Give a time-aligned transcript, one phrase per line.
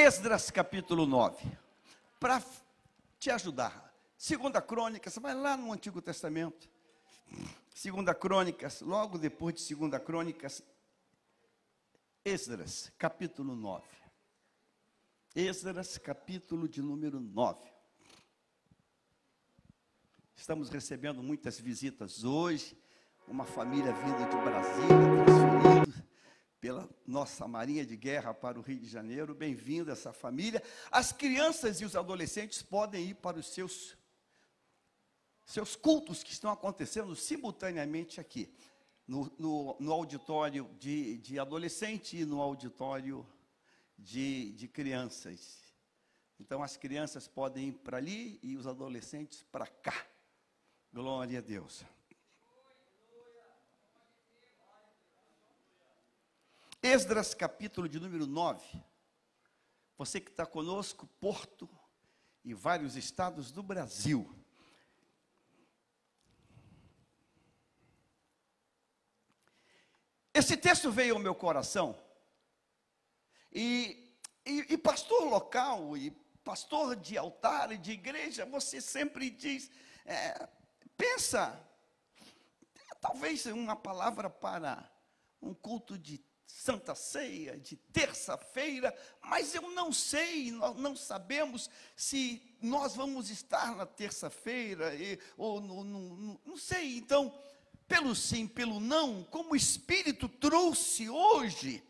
[0.00, 1.36] Esdras capítulo 9.
[2.18, 2.42] Para
[3.18, 3.94] te ajudar.
[4.16, 6.70] Segunda Crônicas, vai lá no Antigo Testamento.
[7.74, 10.62] Segunda Crônicas, logo depois de Segunda Crônicas,
[12.24, 13.86] Esdras, capítulo 9.
[15.34, 17.70] Esdras, capítulo de número 9.
[20.34, 22.74] Estamos recebendo muitas visitas hoje,
[23.28, 26.09] uma família vinda de Brasília, transferindo
[26.60, 29.34] pela nossa Marinha de Guerra para o Rio de Janeiro.
[29.34, 30.62] Bem-vindo essa família.
[30.90, 33.98] As crianças e os adolescentes podem ir para os seus
[35.46, 38.54] seus cultos que estão acontecendo simultaneamente aqui,
[39.04, 43.26] no, no, no auditório de, de adolescente e no auditório
[43.98, 45.58] de, de crianças.
[46.38, 50.06] Então, as crianças podem ir para ali e os adolescentes para cá.
[50.92, 51.84] Glória a Deus.
[56.82, 58.82] Esdras, capítulo de número 9.
[59.98, 61.68] Você que está conosco, Porto
[62.42, 64.34] e vários estados do Brasil.
[70.32, 71.94] Esse texto veio ao meu coração,
[73.52, 76.10] e, e, e, pastor local, e
[76.42, 79.70] pastor de altar e de igreja, você sempre diz,
[80.06, 80.48] é,
[80.96, 81.62] pensa,
[83.02, 84.90] talvez uma palavra para
[85.42, 86.18] um culto de
[86.50, 93.74] Santa Ceia, de terça-feira, mas eu não sei, nós não sabemos se nós vamos estar
[93.76, 94.92] na terça-feira,
[95.36, 97.32] ou no, no, no, não sei, então
[97.88, 101.82] pelo sim, pelo não, como o Espírito trouxe hoje,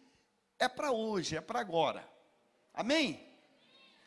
[0.58, 2.08] é para hoje, é para agora.
[2.72, 3.26] Amém?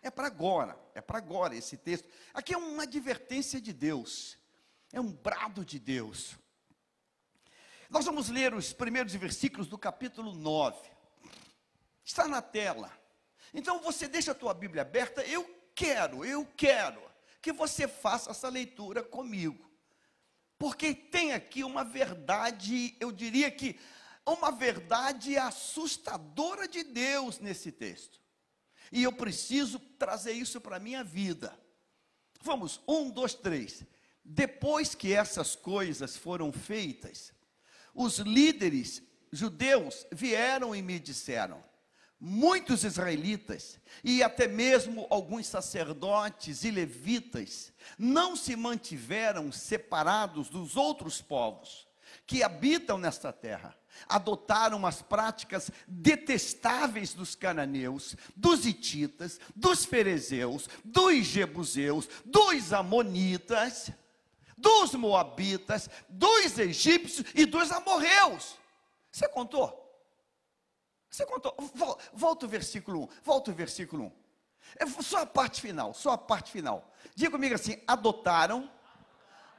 [0.01, 2.07] É para agora, é para agora esse texto.
[2.33, 4.37] Aqui é uma advertência de Deus,
[4.91, 6.35] é um brado de Deus.
[7.93, 10.89] Nós vamos ler os primeiros versículos do capítulo 9.
[12.03, 12.91] Está na tela.
[13.53, 16.99] Então você deixa a tua Bíblia aberta, eu quero, eu quero
[17.39, 19.69] que você faça essa leitura comigo.
[20.57, 23.79] Porque tem aqui uma verdade, eu diria que
[24.25, 28.19] uma verdade assustadora de Deus nesse texto.
[28.91, 31.55] E eu preciso trazer isso para a minha vida.
[32.41, 33.83] Vamos, um, dois, três.
[34.25, 37.31] Depois que essas coisas foram feitas,
[37.93, 41.63] os líderes judeus vieram e me disseram:
[42.19, 51.21] muitos israelitas e até mesmo alguns sacerdotes e levitas não se mantiveram separados dos outros
[51.21, 51.85] povos
[52.25, 53.75] que habitam nesta terra.
[54.07, 63.91] Adotaram as práticas detestáveis dos cananeus, dos hititas, dos ferezeus, dos jebuseus, dos amonitas,
[64.63, 68.55] dos moabitas, dos egípcios e dos amorreus.
[69.11, 69.79] Você contou?
[71.09, 71.55] Você contou.
[72.13, 73.09] Volta o versículo 1.
[73.21, 74.11] Volta o versículo 1.
[74.79, 76.91] É só a parte final, só a parte final.
[77.13, 78.71] Diga comigo assim: adotaram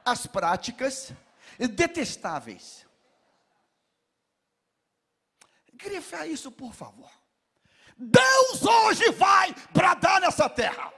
[0.03, 1.13] as práticas
[1.57, 2.85] detestáveis.
[5.73, 7.11] Grifa isso, por favor.
[7.97, 10.91] Deus hoje vai bradar nessa terra.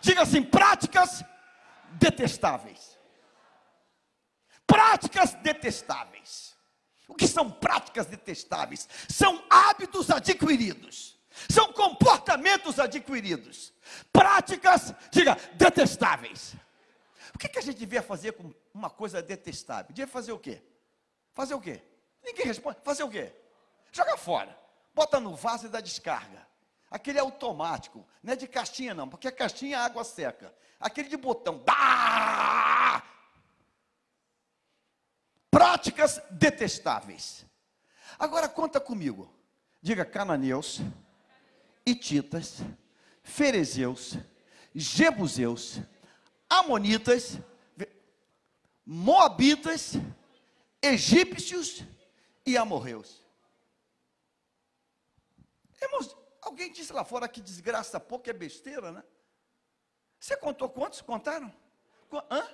[0.00, 1.22] Diga assim: práticas
[1.92, 2.91] detestáveis.
[4.72, 6.56] Práticas detestáveis.
[7.06, 8.88] O que são práticas detestáveis?
[9.06, 13.70] São hábitos adquiridos, são comportamentos adquiridos,
[14.10, 16.54] práticas, diga, detestáveis.
[17.34, 19.92] O que, que a gente devia fazer com uma coisa detestável?
[19.92, 20.62] Devia fazer o quê?
[21.34, 21.82] Fazer o quê?
[22.24, 22.78] Ninguém responde.
[22.82, 23.30] Fazer o quê?
[23.92, 24.58] Joga fora.
[24.94, 26.46] Bota no vaso e dá descarga.
[26.90, 30.54] Aquele é automático, não é de caixinha não, porque a caixinha é água seca.
[30.80, 32.61] Aquele de botão, dá!
[35.72, 37.46] Práticas detestáveis.
[38.18, 39.32] Agora conta comigo.
[39.80, 40.80] Diga cananeus,
[41.86, 42.58] hititas,
[43.22, 44.18] ferezeus,
[44.74, 45.80] jebuseus,
[46.48, 47.38] amonitas,
[48.84, 49.94] moabitas,
[50.82, 51.82] egípcios
[52.44, 53.22] e amorreus.
[55.80, 59.02] Irmãos, alguém disse lá fora que desgraça pouco é besteira, né?
[60.20, 61.00] Você contou quantos?
[61.00, 61.52] Contaram?
[62.30, 62.46] Hã?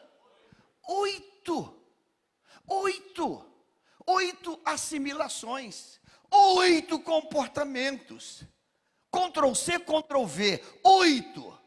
[0.85, 1.78] Oito
[2.67, 3.45] oito,
[4.07, 6.01] oito assimilações,
[6.31, 8.45] oito comportamentos.
[9.11, 11.59] Ctrl C, Ctrl V, oito,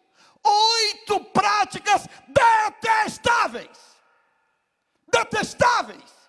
[0.43, 3.79] oito práticas detestáveis.
[5.07, 6.21] Detestáveis.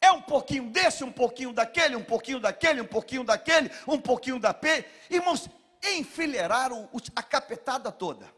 [0.00, 4.38] É um pouquinho desse, um pouquinho daquele, um pouquinho daquele, um pouquinho daquele, um pouquinho
[4.38, 4.84] daquele.
[5.10, 5.48] Irmãos,
[5.82, 8.35] enfileiraram a capetada toda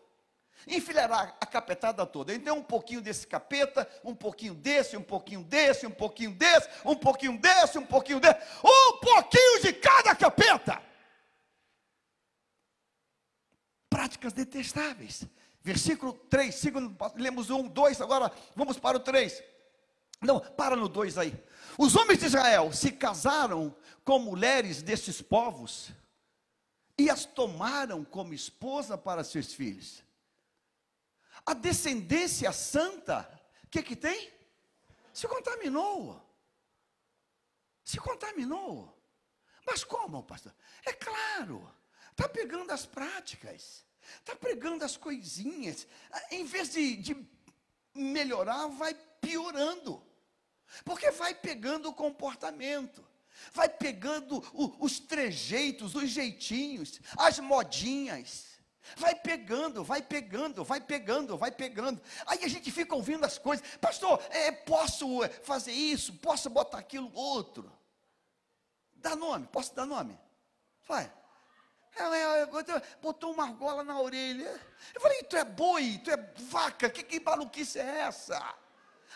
[0.66, 2.34] enfileirar a capetada toda.
[2.34, 6.94] Então, um pouquinho desse capeta, um pouquinho desse, um pouquinho desse, um pouquinho desse, um
[6.96, 10.88] pouquinho desse, um pouquinho desse, um pouquinho de cada capeta.
[13.99, 15.25] práticas detestáveis.
[15.60, 19.43] Versículo 3, segundo, lemos um, dois, agora vamos para o 3.
[20.22, 21.34] Não, para no 2 aí.
[21.76, 25.90] Os homens de Israel se casaram com mulheres desses povos
[26.96, 30.02] e as tomaram como esposa para seus filhos.
[31.48, 33.26] A descendência santa,
[33.64, 34.30] o que que tem?
[35.14, 36.22] Se contaminou.
[37.82, 38.94] Se contaminou.
[39.64, 40.54] Mas como, pastor?
[40.84, 41.66] É claro,
[42.10, 43.82] está pegando as práticas,
[44.18, 45.86] está pegando as coisinhas,
[46.30, 47.26] em vez de, de
[47.94, 50.06] melhorar, vai piorando,
[50.84, 53.02] porque vai pegando o comportamento
[53.52, 58.57] vai pegando o, os trejeitos, os jeitinhos, as modinhas.
[58.96, 62.00] Vai pegando, vai pegando, vai pegando, vai pegando.
[62.26, 63.67] Aí a gente fica ouvindo as coisas.
[63.79, 65.06] Pastor, é, posso
[65.43, 66.12] fazer isso?
[66.14, 67.73] Posso botar aquilo outro?
[68.94, 70.19] Dá nome, posso dar nome?
[70.87, 71.12] Vai.
[71.96, 74.61] É, é, é, botou uma argola na orelha.
[74.94, 76.17] Eu falei, tu é boi, tu é
[76.50, 78.38] vaca, que, que maluquice é essa?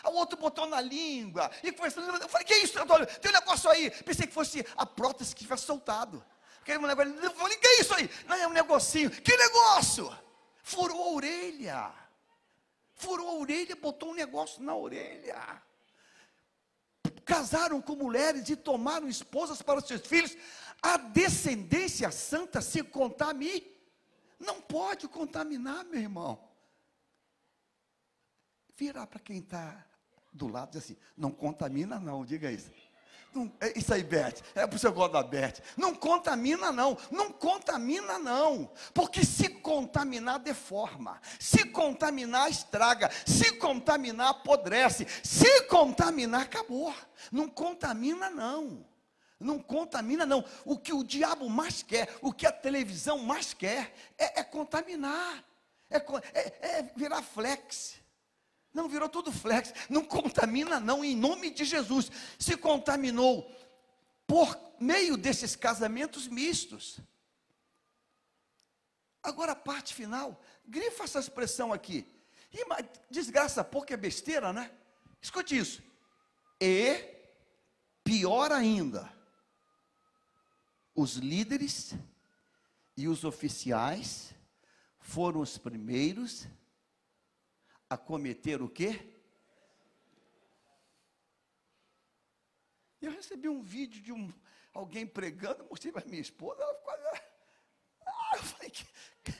[0.05, 1.49] O outro botou na língua.
[1.63, 3.07] E eu falei, que é isso, Antônio?
[3.19, 3.89] Tem um negócio aí.
[4.03, 6.23] Pensei que fosse a prótese que tivesse soltado.
[6.63, 8.09] Aquele negócio, eu falei, que é isso aí?
[8.25, 9.11] Não, é um negocinho.
[9.11, 10.09] Que negócio?
[10.63, 11.93] Furou a orelha.
[12.95, 15.61] Furou a orelha, botou um negócio na orelha.
[17.25, 20.37] Casaram com mulheres e tomaram esposas para os seus filhos.
[20.81, 23.65] A descendência santa se contamina.
[24.39, 26.49] Não pode contaminar, meu irmão.
[28.77, 29.85] Virar para quem está
[30.31, 32.71] do lado e diz assim: não contamina, não, diga isso.
[33.59, 35.55] É isso aí, Beth, é para o seu gosto da Beth.
[35.75, 44.29] Não contamina, não, não contamina, não, porque se contaminar, deforma, se contaminar, estraga, se contaminar,
[44.29, 46.93] apodrece, se contaminar, acabou.
[47.31, 48.85] Não contamina, não.
[49.39, 50.45] Não contamina, não.
[50.63, 55.43] O que o diabo mais quer, o que a televisão mais quer, é, é contaminar,
[55.89, 55.97] é,
[56.33, 58.02] é, é virar flex.
[58.73, 59.73] Não, virou tudo flex.
[59.89, 62.09] Não contamina, não, em nome de Jesus.
[62.39, 63.49] Se contaminou
[64.25, 66.99] por meio desses casamentos mistos.
[69.21, 72.05] Agora a parte final, grifa essa expressão aqui.
[73.09, 74.71] Desgraça pouco é besteira, né?
[75.21, 75.81] Escute isso.
[76.59, 76.97] E,
[78.03, 79.11] pior ainda,
[80.95, 81.93] os líderes
[82.97, 84.33] e os oficiais
[84.99, 86.47] foram os primeiros
[87.93, 88.99] a cometer o quê?
[92.99, 94.33] Eu recebi um vídeo de um,
[94.73, 96.93] alguém pregando, mostrei para minha esposa, ela ficou.
[98.05, 98.85] Ah, eu falei, que,
[99.23, 99.33] que,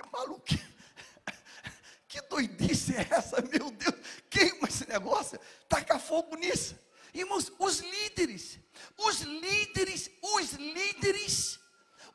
[2.08, 3.94] que doidice é essa, meu Deus,
[4.28, 6.76] queima esse negócio, taca fogo nisso.
[7.14, 8.58] Irmãos, os líderes,
[8.96, 11.60] os líderes, os líderes,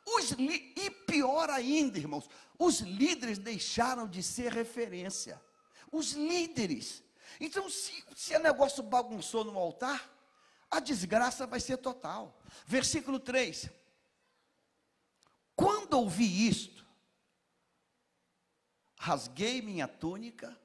[0.04, 2.28] os e pior ainda, irmãos,
[2.58, 5.40] os líderes deixaram de ser referência
[5.90, 7.02] os líderes.
[7.40, 10.10] Então, se, se o negócio bagunçou no altar,
[10.70, 12.40] a desgraça vai ser total.
[12.66, 13.70] Versículo 3.
[15.54, 16.86] Quando ouvi isto,
[18.98, 20.58] rasguei minha túnica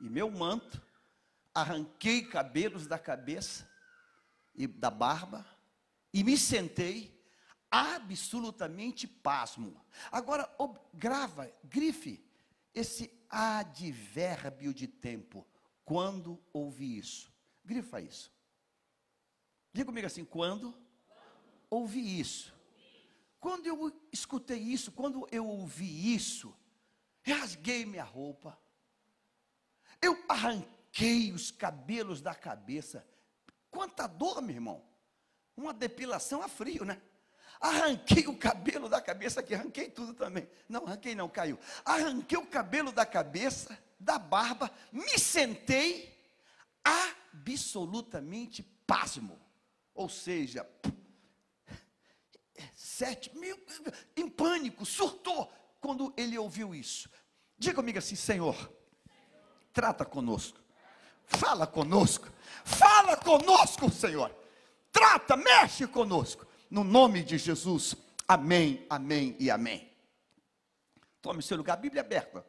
[0.00, 0.82] e meu manto,
[1.54, 3.68] arranquei cabelos da cabeça
[4.54, 5.46] e da barba
[6.12, 7.16] e me sentei
[7.70, 9.82] absolutamente pasmo.
[10.10, 10.50] Agora,
[10.92, 12.24] grava, grife
[12.74, 15.46] esse advérbio de tempo.
[15.84, 17.32] Quando ouvi isso?
[17.64, 18.32] Grifa isso.
[19.72, 20.76] Diga comigo assim: quando
[21.70, 22.54] ouvi isso?
[23.38, 26.56] Quando eu escutei isso, quando eu ouvi isso,
[27.22, 28.58] rasguei minha roupa,
[30.02, 33.06] eu arranquei os cabelos da cabeça.
[33.70, 34.84] Quanta dor, meu irmão!
[35.56, 37.00] Uma depilação a frio, né?
[37.60, 40.48] Arranquei o cabelo da cabeça aqui, arranquei tudo também.
[40.68, 41.58] Não, arranquei não, caiu.
[41.84, 46.14] Arranquei o cabelo da cabeça, da barba, me sentei
[46.84, 49.40] absolutamente pasmo.
[49.94, 50.68] Ou seja,
[52.74, 53.58] sete mil,
[54.16, 57.08] em pânico, surtou quando ele ouviu isso.
[57.58, 58.70] Diga comigo assim, Senhor,
[59.72, 60.60] trata conosco,
[61.24, 62.28] fala conosco,
[62.64, 64.30] fala conosco, Senhor,
[64.92, 67.94] trata, mexe conosco no nome de Jesus.
[68.26, 69.90] Amém, amém e amém.
[71.22, 72.44] Tome seu lugar, Bíblia aberta.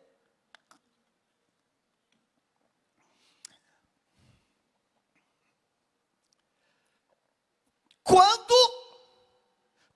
[8.04, 8.54] Quando,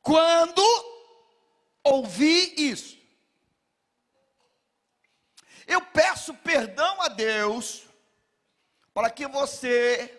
[0.01, 0.61] quando
[1.83, 2.97] ouvi isso,
[5.65, 7.87] eu peço perdão a Deus
[8.93, 10.17] para que você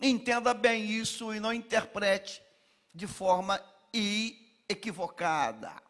[0.00, 2.40] entenda bem isso e não interprete
[2.94, 3.62] de forma
[4.68, 5.82] equivocada.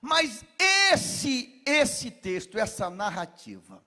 [0.00, 3.84] Mas esse esse texto, essa narrativa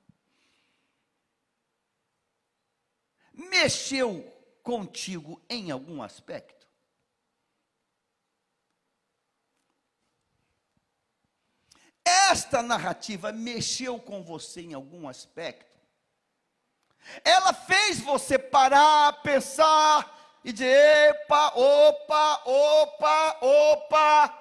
[3.34, 4.24] mexeu
[4.62, 6.68] contigo em algum aspecto?
[12.06, 15.74] Esta narrativa mexeu com você em algum aspecto?
[17.24, 24.40] Ela fez você parar, pensar e dizer: epa, opa, opa, opa.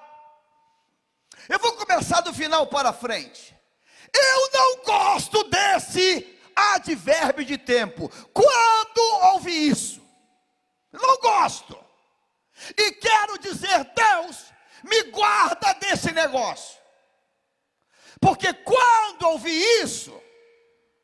[1.49, 3.55] Eu vou começar do final para frente.
[4.13, 8.09] Eu não gosto desse advérbio de tempo.
[8.31, 10.01] Quando ouvi isso?
[10.91, 11.77] Não gosto.
[12.77, 14.45] E quero dizer, Deus,
[14.83, 16.79] me guarda desse negócio.
[18.21, 20.17] Porque quando ouvi isso,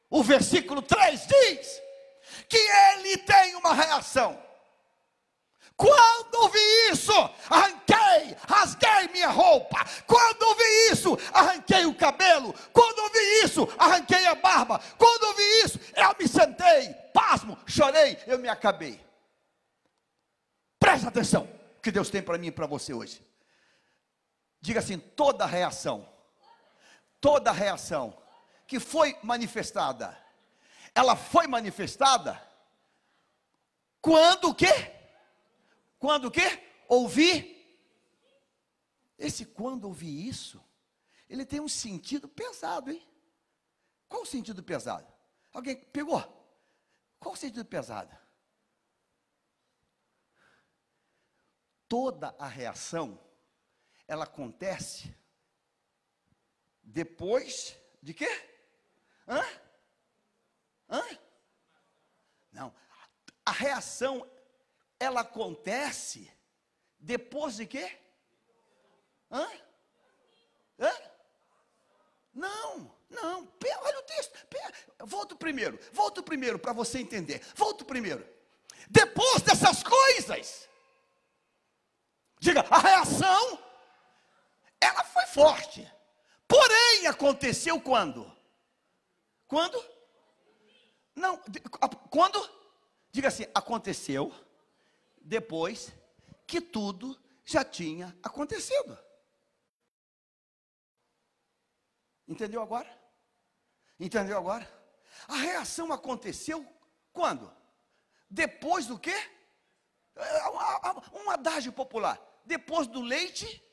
[0.10, 1.82] o versículo 3 diz
[2.48, 4.49] que ele tem uma reação.
[5.80, 6.60] Quando ouvi
[6.92, 7.14] isso,
[7.50, 9.78] arranquei, rasguei minha roupa.
[10.06, 12.54] Quando ouvi isso, arranquei o cabelo.
[12.74, 14.78] Quando ouvi isso, arranquei a barba.
[14.98, 19.00] Quando ouvi isso, eu me sentei, pasmo, chorei, eu me acabei.
[20.78, 23.26] Presta atenção, o que Deus tem para mim e para você hoje.
[24.60, 26.06] Diga assim: toda reação,
[27.22, 28.22] toda reação
[28.68, 30.18] que foi manifestada,
[30.94, 32.38] ela foi manifestada
[34.02, 34.99] quando o quê?
[36.00, 36.64] Quando o quê?
[36.88, 37.60] Ouvi.
[39.18, 40.64] Esse quando ouvi isso,
[41.28, 43.06] ele tem um sentido pesado, hein?
[44.08, 45.14] Qual o sentido pesado?
[45.54, 46.22] Alguém pegou?
[47.20, 48.18] Qual o sentido pesado?
[51.88, 53.20] Toda a reação,
[54.08, 55.14] ela acontece
[56.82, 58.30] depois de quê?
[59.28, 59.44] Hã?
[60.90, 61.04] Hã?
[62.52, 62.74] Não.
[63.46, 64.26] A reação
[65.00, 66.32] ela acontece
[67.00, 67.98] depois de quê?
[69.32, 69.48] Hã?
[70.80, 70.92] Hã?
[72.34, 73.48] Não, não,
[73.82, 74.38] olha o texto.
[75.00, 77.42] Volta primeiro, volta primeiro para você entender.
[77.56, 78.28] Volta primeiro.
[78.90, 80.68] Depois dessas coisas,
[82.40, 83.60] diga, a reação,
[84.82, 85.92] ela foi forte.
[86.48, 88.32] Porém, aconteceu quando?
[89.48, 89.84] Quando?
[91.16, 91.38] Não,
[92.10, 92.50] quando?
[93.12, 94.34] Diga assim, aconteceu
[95.30, 95.94] depois
[96.48, 98.98] que tudo já tinha acontecido.
[102.28, 102.90] Entendeu agora?
[104.00, 104.68] Entendeu agora?
[105.28, 106.66] A reação aconteceu
[107.14, 107.56] quando?
[108.28, 109.16] Depois do quê?
[111.14, 112.20] Um adágio popular.
[112.44, 113.64] Depois do leite.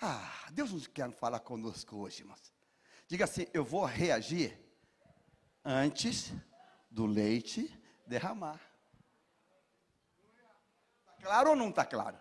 [0.00, 2.52] Ah, Deus não quer falar conosco hoje, irmãos.
[3.06, 4.58] Diga assim: eu vou reagir
[5.62, 6.32] antes
[6.90, 7.68] do leite
[8.06, 8.75] derramar
[11.26, 12.16] claro ou não está claro?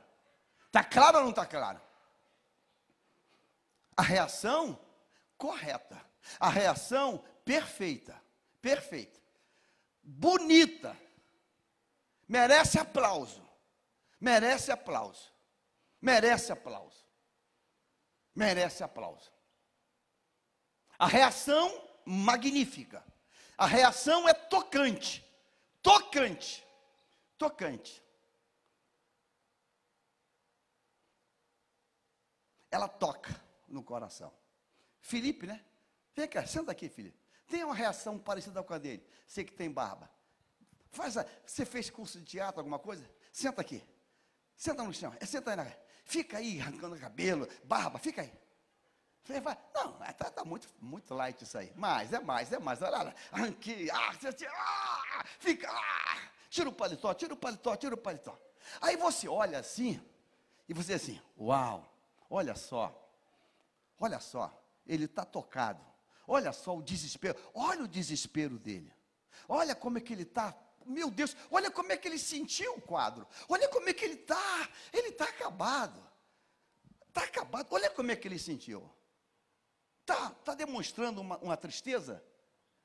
[0.66, 1.80] Está claro ou não está claro?
[3.96, 4.80] A reação
[5.38, 6.04] correta,
[6.40, 8.20] a reação perfeita,
[8.62, 9.20] perfeita,
[10.02, 10.98] bonita,
[12.28, 13.48] merece aplauso,
[14.20, 15.32] merece aplauso,
[16.02, 17.06] merece aplauso,
[18.34, 19.32] merece aplauso.
[20.98, 21.72] A reação
[22.04, 23.06] magnífica,
[23.56, 25.24] a reação é tocante,
[25.82, 26.66] tocante,
[27.38, 28.05] tocante.
[32.72, 34.32] Ela toca no coração.
[35.00, 35.64] Felipe, né?
[36.16, 37.20] Vem cá, senta aqui, Felipe.
[37.48, 39.06] Tem uma reação parecida com a dele.
[39.28, 40.10] Você que tem barba.
[40.90, 43.08] Faz a, você fez curso de teatro, alguma coisa?
[43.32, 43.84] Senta aqui.
[44.56, 45.16] Senta no chão.
[45.20, 45.66] É, senta aí na
[46.06, 48.32] Fica aí arrancando cabelo, barba, fica aí.
[49.74, 51.74] Não, está tá muito, muito light isso aí.
[51.76, 52.80] Mais, é mais, é mais.
[52.84, 57.98] Olha lá, arranquei, ah, ah, fica, ah, tira o paletó, tira o paletó, tira o
[57.98, 58.38] paletó.
[58.80, 60.00] Aí você olha assim,
[60.70, 61.84] e você assim, uau,
[62.30, 62.94] Olha só,
[64.00, 64.52] olha só,
[64.86, 65.84] ele está tocado.
[66.28, 68.92] Olha só o desespero, olha o desespero dele.
[69.48, 70.56] Olha como é que ele está.
[70.86, 73.28] Meu Deus, olha como é que ele sentiu o quadro.
[73.50, 74.70] Olha como é que ele está.
[74.94, 76.04] Ele está acabado.
[77.08, 77.68] Está acabado.
[77.72, 78.90] Olha como é que ele sentiu.
[80.02, 82.24] Está tá demonstrando uma, uma, tristeza?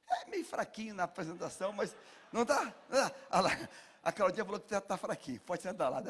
[0.09, 1.95] É meio fraquinho na apresentação, mas
[2.33, 2.75] não está?
[2.91, 3.69] Ah,
[4.03, 5.41] a Claudinha falou que está tá fraquinho.
[5.41, 6.03] Pode sentar lá.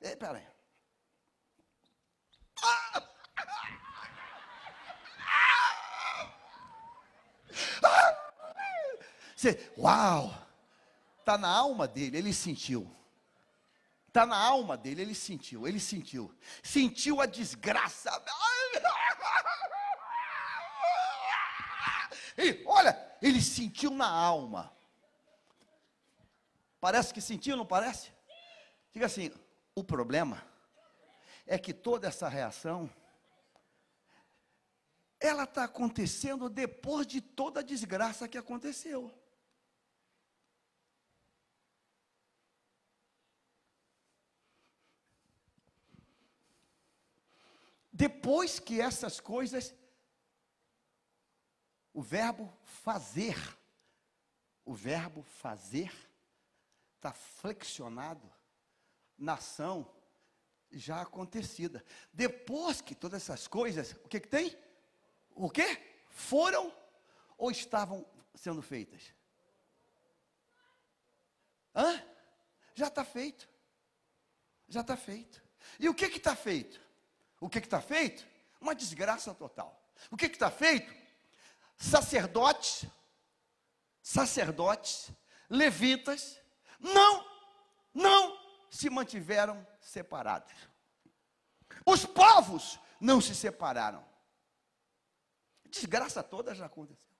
[0.00, 0.46] É, peraí.
[9.36, 10.32] Você, uau!
[11.18, 12.90] Está na alma dele, ele sentiu.
[14.08, 16.34] Está na alma dele, ele sentiu, ele sentiu.
[16.62, 18.10] Sentiu a desgraça.
[22.36, 24.72] E olha, ele sentiu na alma.
[26.80, 28.12] Parece que sentiu, não parece?
[28.92, 29.32] Diga assim:
[29.74, 30.44] o problema
[31.46, 32.90] é que toda essa reação
[35.22, 39.12] ela está acontecendo depois de toda a desgraça que aconteceu.
[47.92, 49.72] Depois que essas coisas,
[51.94, 53.36] o verbo fazer,
[54.64, 55.92] o verbo fazer,
[56.96, 58.28] está flexionado
[59.16, 59.88] na ação
[60.70, 61.84] já acontecida.
[62.12, 64.56] Depois que todas essas coisas, o que, que tem?
[65.34, 65.78] O que?
[66.10, 66.72] Foram
[67.36, 69.12] ou estavam sendo feitas?
[71.74, 72.02] Hã?
[72.74, 73.48] Já está feito.
[74.68, 75.42] Já está feito.
[75.78, 76.80] E o que está feito?
[77.40, 78.26] O que está feito?
[78.60, 79.80] Uma desgraça total.
[80.10, 80.94] O que está feito?
[81.76, 82.84] Sacerdotes,
[84.02, 85.10] sacerdotes,
[85.48, 86.38] levitas,
[86.78, 87.26] não,
[87.92, 88.38] não
[88.70, 90.52] se mantiveram separados.
[91.84, 94.11] Os povos não se separaram.
[95.72, 97.16] Desgraça toda já aconteceu.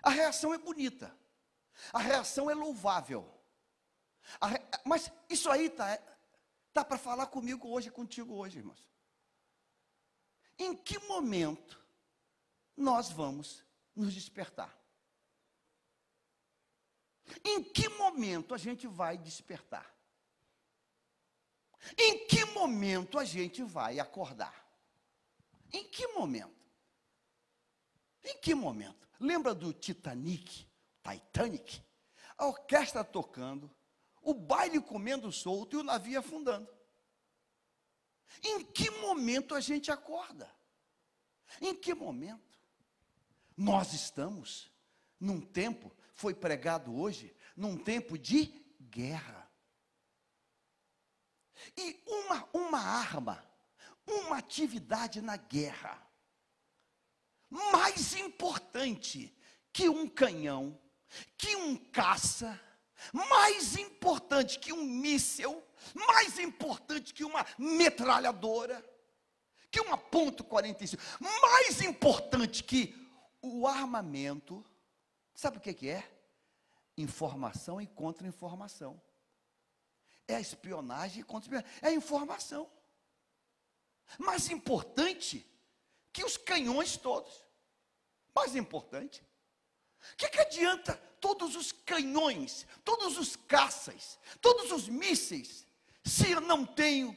[0.00, 1.12] A reação é bonita.
[1.92, 3.28] A reação é louvável.
[4.40, 4.58] Re...
[4.84, 5.98] Mas isso aí tá,
[6.72, 8.88] tá para falar comigo hoje, contigo hoje, irmãos.
[10.56, 11.84] Em que momento
[12.76, 13.64] nós vamos
[13.96, 14.72] nos despertar?
[17.44, 19.95] Em que momento a gente vai despertar?
[21.96, 24.66] Em que momento a gente vai acordar?
[25.72, 26.54] Em que momento?
[28.24, 29.08] Em que momento?
[29.20, 30.66] Lembra do Titanic,
[31.02, 31.82] Titanic?
[32.36, 33.70] A orquestra tocando,
[34.20, 36.68] o baile comendo solto e o navio afundando.
[38.42, 40.50] Em que momento a gente acorda?
[41.60, 42.58] Em que momento?
[43.56, 44.70] Nós estamos
[45.18, 48.46] num tempo, foi pregado hoje, num tempo de
[48.80, 49.45] guerra.
[51.76, 53.44] E uma, uma arma,
[54.06, 56.00] uma atividade na guerra,
[57.50, 59.34] mais importante
[59.72, 60.78] que um canhão,
[61.36, 62.60] que um caça,
[63.12, 65.62] mais importante que um míssel,
[65.94, 68.84] mais importante que uma metralhadora,
[69.70, 71.02] que uma ponto 45,
[71.42, 72.94] mais importante que
[73.42, 74.64] o armamento,
[75.34, 76.10] sabe o que, que é?
[76.96, 79.00] Informação e contra-informação
[80.28, 82.70] é a espionagem contra é a informação.
[84.18, 85.44] Mais importante
[86.12, 87.44] que os canhões todos.
[88.34, 89.22] Mais importante.
[90.12, 95.66] O que, que adianta todos os canhões, todos os caças, todos os mísseis,
[96.04, 97.16] se eu não tenho,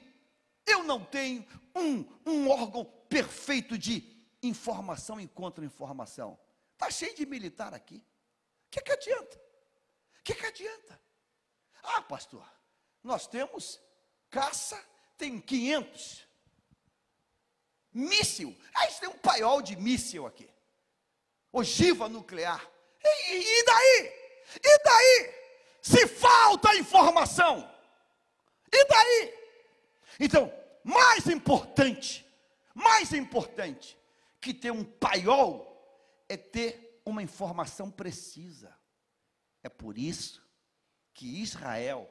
[0.66, 1.46] eu não tenho
[1.76, 4.04] um, um órgão perfeito de
[4.42, 6.40] informação e contra-informação?
[6.74, 7.98] Está cheio de militar aqui.
[7.98, 9.38] O que, que adianta?
[10.20, 11.02] O que, que adianta?
[11.84, 12.46] Ah, pastor,
[13.04, 13.80] nós temos
[14.30, 14.82] caça,
[15.18, 16.28] tem 500.
[17.92, 20.50] Míssil, aí tem um paiol de míssil aqui.
[21.52, 22.64] Ogiva nuclear.
[23.04, 24.14] E, e daí?
[24.64, 25.34] E daí?
[25.82, 27.70] Se falta informação.
[28.72, 29.34] E daí?
[30.20, 32.26] Então, mais importante,
[32.74, 33.98] mais importante
[34.40, 35.66] que ter um paiol
[36.28, 38.78] é ter uma informação precisa.
[39.64, 40.42] É por isso
[41.14, 42.10] que Israel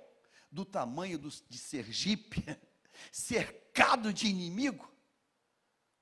[0.51, 2.45] do tamanho do, de Sergipe,
[3.13, 4.91] cercado de inimigo,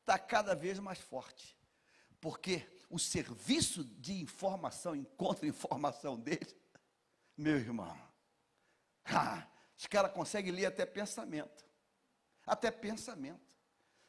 [0.00, 1.56] está cada vez mais forte.
[2.20, 6.56] Porque o serviço de informação e contra-informação dele,
[7.36, 7.96] meu irmão,
[9.04, 11.64] ah, os caras conseguem ler até pensamento.
[12.46, 13.56] Até pensamento.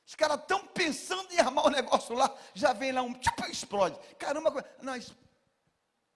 [0.06, 3.46] Os caras estão pensando em armar o um negócio lá, já vem lá um tipo
[3.46, 4.00] explode.
[4.16, 5.14] Caramba, nós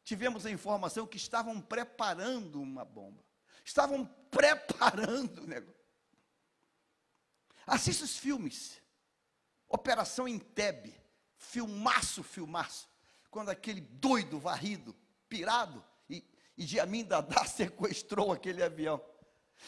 [0.03, 3.21] tivemos a informação que estavam preparando uma bomba.
[3.63, 5.81] Estavam preparando o negócio.
[7.65, 8.81] Assista os filmes.
[9.67, 10.99] Operação Entebbe.
[11.37, 12.89] Filmaço, filmaço.
[13.29, 14.95] Quando aquele doido varrido,
[15.29, 16.23] pirado, e,
[16.57, 19.01] e Diamin Dadá sequestrou aquele avião.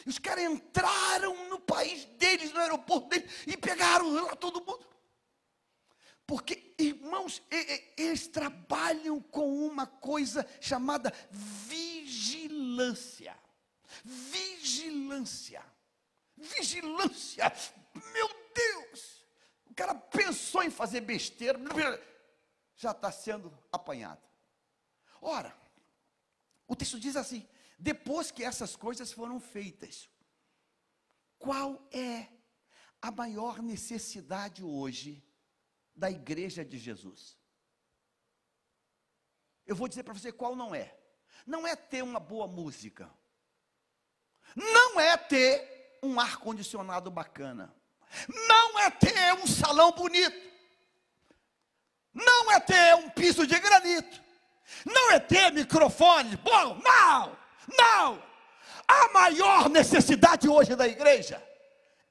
[0.05, 4.87] E os caras entraram no país deles, no aeroporto deles, e pegaram lá todo mundo.
[6.25, 7.41] Porque, irmãos,
[7.97, 13.37] eles trabalham com uma coisa chamada vigilância.
[14.03, 15.63] Vigilância.
[16.35, 17.51] Vigilância.
[18.13, 19.25] Meu Deus!
[19.65, 21.59] O cara pensou em fazer besteira,
[22.75, 24.21] já está sendo apanhado.
[25.21, 25.55] Ora,
[26.67, 27.47] o texto diz assim:
[27.79, 30.09] depois que essas coisas foram feitas,
[31.39, 32.27] qual é
[33.01, 35.23] a maior necessidade hoje
[35.95, 37.37] da igreja de Jesus?
[39.65, 40.97] Eu vou dizer para você qual não é.
[41.45, 43.11] Não é ter uma boa música.
[44.55, 47.73] Não é ter um ar-condicionado bacana,
[48.27, 50.51] não é ter um salão bonito,
[52.13, 54.21] não é ter um piso de granito,
[54.85, 57.37] não é ter microfone bom, não,
[57.77, 58.23] não.
[58.87, 61.41] A maior necessidade hoje da igreja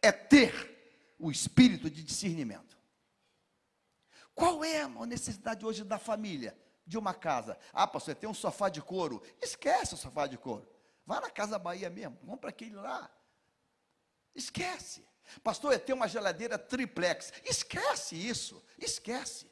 [0.00, 0.72] é ter
[1.18, 2.76] o espírito de discernimento.
[4.34, 7.56] Qual é a necessidade hoje da família, de uma casa?
[7.72, 9.22] Ah, pastor, tem um sofá de couro.
[9.40, 10.66] Esquece o sofá de couro.
[11.04, 13.10] Vá na Casa Bahia mesmo, compra aquele lá.
[14.34, 15.06] Esquece.
[15.42, 17.32] Pastor, é ter uma geladeira triplex.
[17.44, 19.50] Esquece isso, esquece.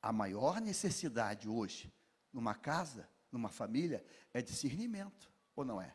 [0.00, 1.92] A maior necessidade hoje,
[2.32, 5.94] numa casa, numa família, é discernimento, ou não é?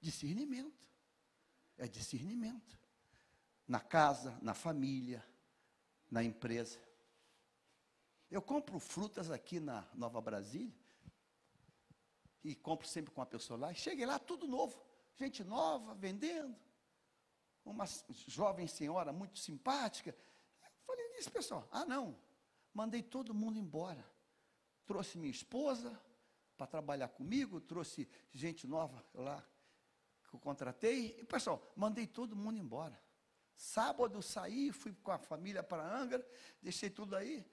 [0.00, 0.88] Discernimento.
[1.76, 2.78] É discernimento.
[3.66, 5.24] Na casa, na família,
[6.10, 6.78] na empresa.
[8.30, 10.74] Eu compro frutas aqui na Nova Brasília,
[12.48, 14.82] e compro sempre com uma pessoa lá, e cheguei lá, tudo novo,
[15.16, 16.56] gente nova, vendendo,
[17.62, 17.84] uma
[18.26, 20.16] jovem senhora muito simpática,
[20.86, 22.18] falei nisso, pessoal, ah não,
[22.72, 24.02] mandei todo mundo embora,
[24.86, 26.00] trouxe minha esposa
[26.56, 29.46] para trabalhar comigo, trouxe gente nova lá,
[30.26, 32.98] que eu contratei, e pessoal, mandei todo mundo embora,
[33.54, 36.26] sábado saí, fui com a família para Angra,
[36.62, 37.44] deixei tudo aí,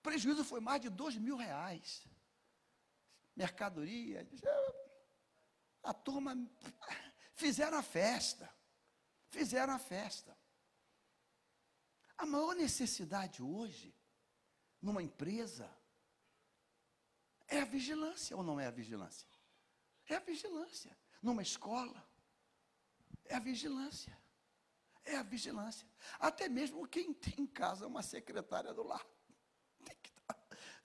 [0.00, 2.06] prejuízo foi mais de dois mil reais,
[3.36, 4.28] mercadoria.
[5.82, 6.36] A turma
[7.34, 8.52] fizeram a festa.
[9.28, 10.36] Fizeram a festa.
[12.18, 13.94] A maior necessidade hoje,
[14.80, 15.68] numa empresa,
[17.48, 19.28] é a vigilância ou não é a vigilância?
[20.06, 20.96] É a vigilância.
[21.22, 22.06] Numa escola,
[23.24, 24.16] é a vigilância.
[25.04, 25.88] É a vigilância.
[26.18, 29.04] Até mesmo quem tem em casa uma secretária do lar.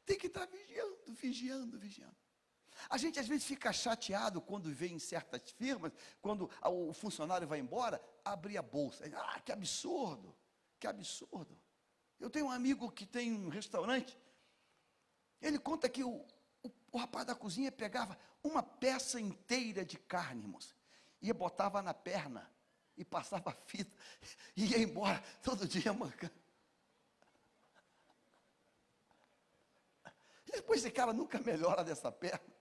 [0.06, 2.27] Tem que estar, tá, tá vigiando, vigiando, vigiando.
[2.90, 7.60] A gente às vezes fica chateado quando vê em certas firmas, quando o funcionário vai
[7.60, 9.06] embora, abrir a bolsa.
[9.16, 10.36] Ah, que absurdo,
[10.80, 11.58] que absurdo.
[12.20, 14.18] Eu tenho um amigo que tem um restaurante,
[15.42, 16.26] ele conta que o,
[16.64, 20.74] o, o rapaz da cozinha pegava uma peça inteira de carne, moça,
[21.22, 22.50] e botava na perna,
[22.96, 23.96] e passava fita,
[24.56, 26.34] e ia embora todo dia mancando.
[30.48, 32.57] E depois esse cara nunca melhora dessa perna.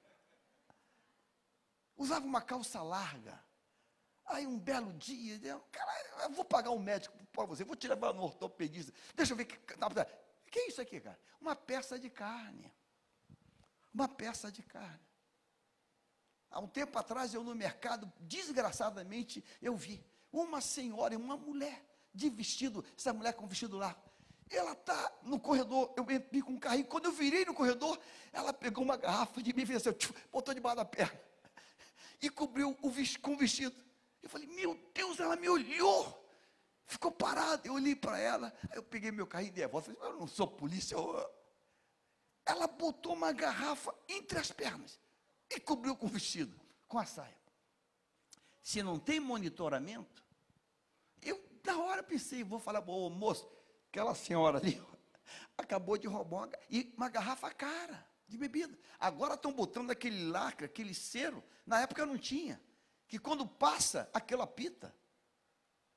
[1.96, 3.42] Usava uma calça larga.
[4.26, 7.86] Aí um belo dia, eu, cara, eu vou pagar um médico para você, vou te
[7.86, 8.92] levar no ortopedista.
[9.14, 9.56] Deixa eu ver que.
[10.50, 11.18] Que é isso aqui, cara?
[11.40, 12.72] Uma peça de carne.
[13.94, 15.00] Uma peça de carne.
[16.50, 22.28] Há um tempo atrás, eu no mercado, desgraçadamente, eu vi uma senhora uma mulher de
[22.28, 24.00] vestido, essa mulher com vestido largo.
[24.48, 27.98] Ela está no corredor, eu entrei com um carrinho, quando eu virei no corredor,
[28.32, 29.96] ela pegou uma garrafa de mim e fez assim,
[30.32, 31.20] botou debaixo da perna
[32.20, 33.76] e cobriu o com o vestido.
[34.22, 36.24] Eu falei, meu Deus, ela me olhou.
[36.86, 40.12] Ficou parada, eu olhei para ela, aí eu peguei meu carrinho e a volta, falei,
[40.12, 40.94] eu não sou polícia.
[40.94, 41.30] Eu...
[42.44, 45.00] Ela botou uma garrafa entre as pernas
[45.50, 47.36] e cobriu com o vestido, com a saia.
[48.62, 50.24] Se não tem monitoramento,
[51.22, 53.48] eu na hora pensei, vou falar, ô moço,
[53.88, 54.80] aquela senhora ali
[55.58, 58.76] acabou de roubar uma, e uma garrafa cara de bebida.
[58.98, 61.42] Agora estão botando aquele lacre, aquele cero.
[61.64, 62.60] Na época não tinha.
[63.08, 64.94] Que quando passa, aquilo apita.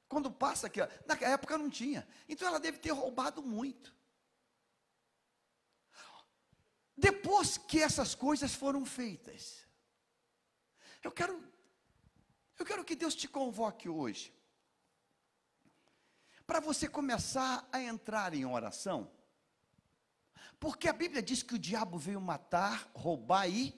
[0.08, 0.88] Quando passa aquilo.
[1.06, 2.08] Na época não tinha.
[2.28, 3.98] Então ela deve ter roubado muito.
[6.96, 9.66] Depois que essas coisas foram feitas,
[11.02, 11.42] eu quero,
[12.58, 14.38] eu quero que Deus te convoque hoje,
[16.46, 19.10] para você começar a entrar em oração
[20.60, 23.74] porque a Bíblia diz que o diabo veio matar, roubar e.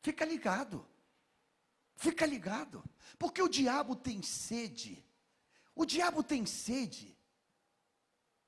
[0.00, 0.86] Fica ligado.
[1.94, 2.82] Fica ligado.
[3.18, 5.04] Porque o diabo tem sede.
[5.74, 7.16] O diabo tem sede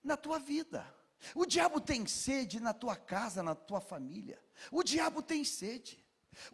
[0.03, 0.94] na tua vida.
[1.35, 4.42] O diabo tem sede na tua casa, na tua família.
[4.70, 6.03] O diabo tem sede.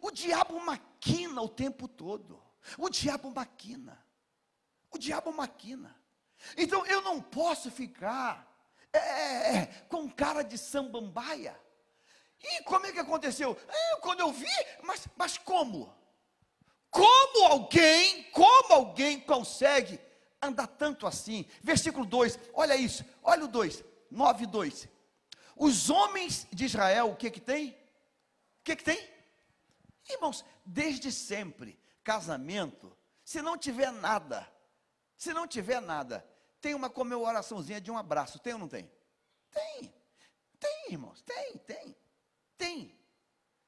[0.01, 2.41] O diabo maquina o tempo todo.
[2.77, 4.05] O diabo maquina.
[4.91, 5.95] O diabo maquina.
[6.57, 8.46] Então eu não posso ficar
[8.97, 11.57] é, é, é, com cara de sambambaia.
[12.41, 13.57] E como é que aconteceu?
[13.67, 14.47] É, quando eu vi,
[14.83, 15.93] mas, mas como?
[16.89, 19.99] Como alguém, como alguém consegue
[20.41, 21.45] andar tanto assim?
[21.61, 24.87] Versículo 2, olha isso, olha o 2, 9 2.
[25.55, 27.69] Os homens de Israel, o que que tem?
[27.69, 29.09] O que que tem?
[30.09, 34.47] Irmãos, desde sempre, casamento, se não tiver nada,
[35.17, 36.25] se não tiver nada,
[36.61, 38.89] tem uma comemoraçãozinha de um abraço, tem ou não tem?
[39.51, 39.93] Tem.
[40.59, 41.95] Tem, irmãos, tem, tem.
[42.57, 42.97] Tem.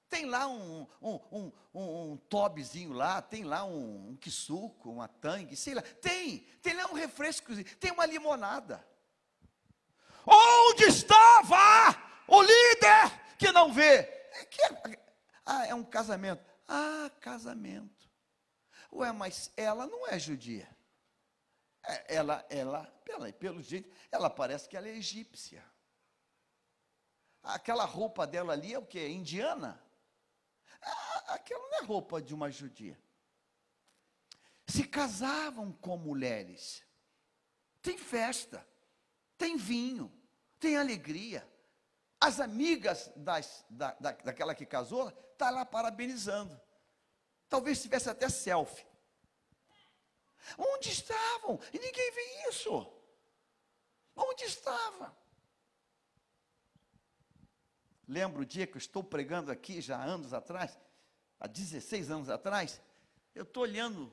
[0.10, 0.26] Tem.
[0.26, 5.56] lá um, um, um, um, um tobzinho lá, tem lá um, um quisuco, uma tangue,
[5.56, 5.82] sei lá.
[5.82, 8.86] Tem, tem lá um refresco, tem uma limonada.
[10.26, 11.96] Onde estava
[12.28, 13.98] o líder que não vê?
[14.32, 14.62] É que,
[15.46, 16.44] ah, é um casamento.
[16.68, 18.10] Ah, casamento.
[18.92, 20.68] Ué, mas ela não é judia.
[21.84, 25.64] É, ela, ela, pela, pelo jeito, ela parece que ela é egípcia.
[27.42, 29.08] Aquela roupa dela ali é o que?
[29.08, 29.82] Indiana?
[30.82, 33.00] Ah, aquela não é roupa de uma judia.
[34.68, 36.84] Se casavam com mulheres.
[37.82, 38.68] Tem festa,
[39.38, 40.12] tem vinho,
[40.60, 41.48] tem alegria.
[42.20, 46.60] As amigas das, da, da, daquela que casou, está lá parabenizando.
[47.48, 48.86] Talvez tivesse até selfie.
[50.58, 51.60] Onde estavam?
[51.74, 52.92] E ninguém vê isso.
[54.16, 55.16] Onde estava?
[58.08, 60.78] Lembro o dia que eu estou pregando aqui, já há anos atrás,
[61.40, 62.82] há 16 anos atrás,
[63.36, 64.12] eu estou olhando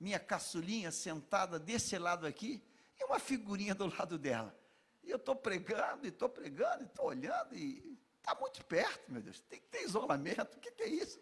[0.00, 2.62] minha caçulinha sentada desse lado aqui,
[2.98, 4.56] e uma figurinha do lado dela.
[5.02, 9.20] E eu estou pregando, e estou pregando, e estou olhando, e está muito perto, meu
[9.20, 11.20] Deus, tem que ter isolamento, o que, que é isso?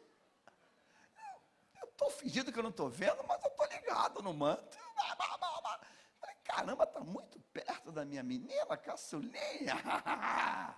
[1.97, 4.77] Estou fingindo que eu não estou vendo, mas eu estou ligado no manto.
[6.21, 9.75] Falei, caramba, está muito perto da minha menina, caçulinha.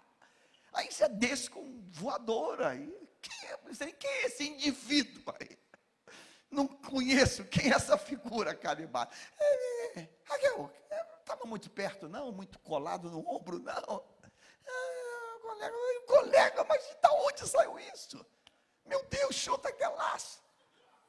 [0.73, 2.69] Aí você desce com voadora.
[2.69, 5.59] Aí, quem, quem é esse indivíduo aí?
[6.49, 9.09] Não conheço quem é essa figura, Caribá.
[9.41, 10.09] É,
[11.19, 14.05] estava muito perto, não, muito colado no ombro, não.
[14.65, 15.77] É, colega,
[16.07, 18.25] colega, mas de onde saiu isso?
[18.85, 20.48] Meu Deus, chuta aquele laço.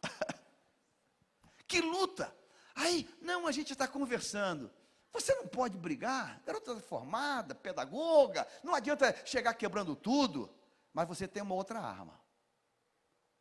[1.67, 2.35] que luta.
[2.75, 4.71] Aí, não, a gente está conversando.
[5.12, 10.53] Você não pode brigar, garota formada, pedagoga, não adianta chegar quebrando tudo,
[10.93, 12.19] mas você tem uma outra arma.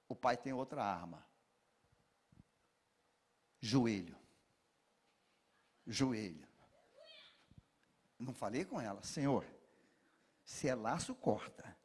[0.08, 1.26] O pai tem outra arma.
[3.60, 4.16] Joelho.
[5.86, 6.48] Joelho.
[8.18, 9.44] Não falei com ela, Senhor,
[10.44, 11.77] se é laço, corta.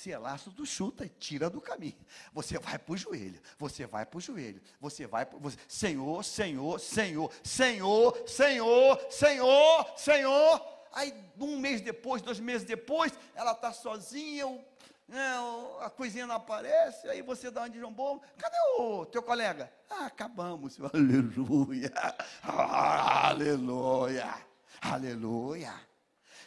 [0.00, 2.00] Se é laço, tu chuta e tira do caminho.
[2.32, 6.24] Você vai para o joelho, você vai para o joelho, você vai para você, Senhor,
[6.24, 10.66] Senhor, Senhor, Senhor, Senhor, Senhor, Senhor.
[10.94, 14.64] Aí um mês depois, dois meses depois, ela está sozinha, o,
[15.06, 15.34] né,
[15.82, 19.70] a coisinha não aparece, aí você dá uma de jambom, cadê o teu colega?
[19.90, 21.92] Ah, acabamos, aleluia,
[22.42, 24.34] aleluia,
[24.80, 25.74] aleluia.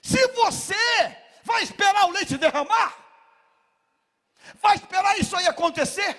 [0.01, 0.73] Se você
[1.43, 3.02] vai esperar o leite derramar,
[4.61, 6.17] Vai esperar isso aí acontecer?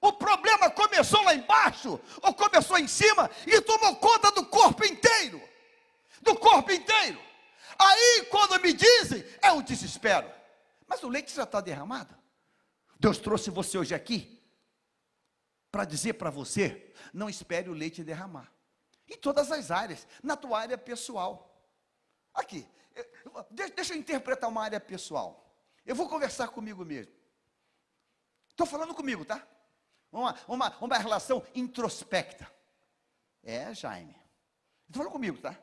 [0.00, 5.42] O problema começou lá embaixo, ou começou em cima, e tomou conta do corpo inteiro.
[6.20, 7.20] Do corpo inteiro.
[7.78, 10.30] Aí, quando me dizem, é um desespero.
[10.86, 12.16] Mas o leite já está derramado.
[12.98, 14.42] Deus trouxe você hoje aqui
[15.70, 18.50] para dizer para você: não espere o leite derramar.
[19.08, 21.52] Em todas as áreas, na tua área pessoal.
[22.34, 22.66] Aqui,
[23.50, 25.45] deixa eu interpretar uma área pessoal.
[25.86, 27.14] Eu vou conversar comigo mesmo.
[28.48, 29.46] Estou falando comigo, tá?
[30.10, 32.52] Uma, uma, uma relação introspecta.
[33.42, 34.16] É, Jaime.
[34.82, 35.56] Estou falando comigo, tá?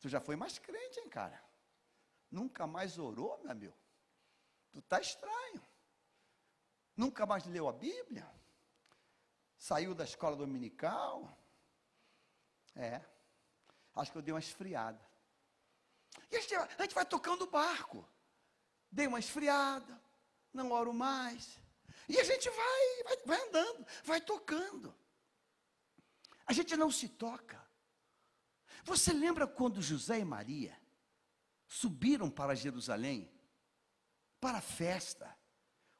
[0.00, 1.38] Tu já foi mais crente, hein, cara?
[2.30, 3.74] Nunca mais orou, meu amigo.
[4.72, 5.62] Tu tá estranho.
[6.96, 8.26] Nunca mais leu a Bíblia.
[9.58, 11.36] Saiu da escola dominical.
[12.74, 13.02] É.
[13.94, 15.04] Acho que eu dei uma esfriada.
[16.30, 18.08] E a gente, a gente vai tocando o barco
[18.90, 20.00] dei uma esfriada,
[20.52, 21.60] não oro mais.
[22.08, 24.94] E a gente vai, vai, vai andando, vai tocando.
[26.46, 27.62] A gente não se toca.
[28.84, 30.76] Você lembra quando José e Maria
[31.66, 33.30] subiram para Jerusalém,
[34.40, 35.36] para a festa,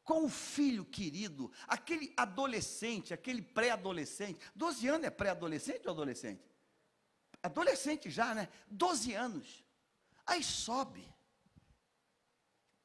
[0.03, 6.43] com o filho querido, aquele adolescente, aquele pré-adolescente, 12 anos é pré-adolescente ou adolescente?
[7.43, 8.49] Adolescente já, né?
[8.69, 9.63] 12 anos.
[10.25, 11.07] Aí sobe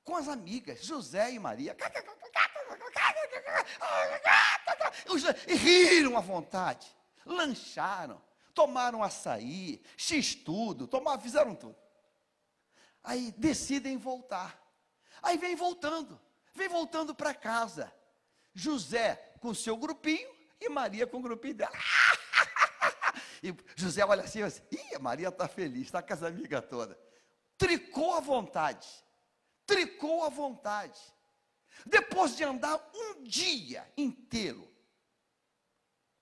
[0.04, 1.76] com as amigas, José e Maria.
[5.48, 6.88] E riram à vontade,
[7.26, 8.22] lancharam,
[8.54, 11.76] tomaram açaí, x-tudo, tomaram, fizeram tudo.
[13.04, 14.60] Aí decidem voltar.
[15.22, 16.20] Aí vem voltando,
[16.54, 17.94] vem voltando para casa.
[18.54, 21.78] José com seu grupinho e Maria com o grupinho dela.
[23.42, 26.98] E José olha assim, assim Ih, Maria está feliz, está com as amigas todas.
[27.58, 28.88] Tricou à vontade
[29.66, 31.00] tricou à vontade.
[31.86, 34.70] Depois de andar um dia inteiro,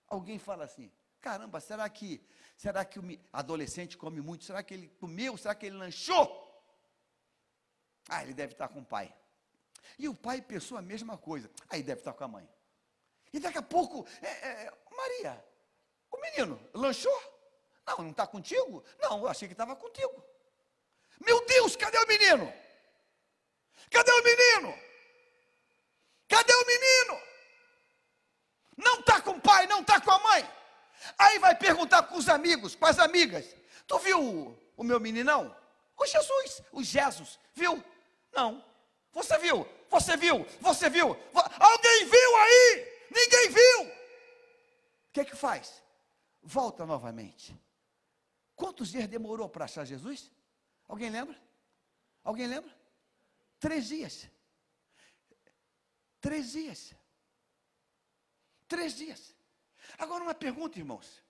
[0.08, 2.25] alguém fala assim: caramba, será que
[2.58, 4.45] será que o adolescente come muito?
[4.45, 5.38] Será que ele comeu?
[5.38, 6.39] Será que ele lanchou?
[8.10, 9.13] Ah, ele deve estar com o pai.
[9.97, 11.49] E o pai pensou a mesma coisa.
[11.69, 12.49] Aí deve estar com a mãe.
[13.34, 15.45] E daqui a pouco, é, é, Maria,
[16.12, 17.32] o menino lanchou?
[17.86, 18.84] Não, não está contigo?
[18.99, 20.23] Não, eu achei que estava contigo.
[21.19, 22.54] Meu Deus, cadê o menino?
[23.91, 24.80] Cadê o menino?
[26.27, 27.21] Cadê o menino?
[28.77, 30.49] Não está com o pai, não está com a mãe.
[31.17, 35.56] Aí vai perguntar com os amigos, com as amigas: Tu viu o, o meu meninão?
[35.97, 37.84] O Jesus, o Jesus, viu?
[38.32, 38.63] Não.
[39.12, 39.67] Você viu?
[39.89, 40.47] Você viu?
[40.62, 41.10] Você viu?
[41.60, 42.88] Alguém viu aí?
[43.12, 43.84] Ninguém viu.
[43.88, 45.84] O que é que faz?
[46.41, 47.56] Volta novamente.
[48.56, 50.32] Quantos dias demorou para achar Jesus?
[50.88, 51.38] Alguém lembra?
[52.23, 52.81] Alguém lembra?
[53.62, 54.28] Três dias.
[56.19, 56.95] Três dias.
[58.67, 59.36] Três dias.
[60.00, 61.24] Agora, uma pergunta, irmãos: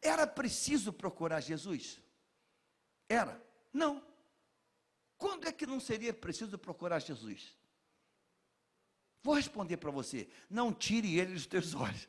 [0.00, 2.00] era preciso procurar Jesus?
[3.06, 3.40] Era?
[3.72, 4.02] Não.
[5.18, 7.54] Quando é que não seria preciso procurar Jesus?
[9.22, 12.08] Vou responder para você: não tire ele dos teus olhos.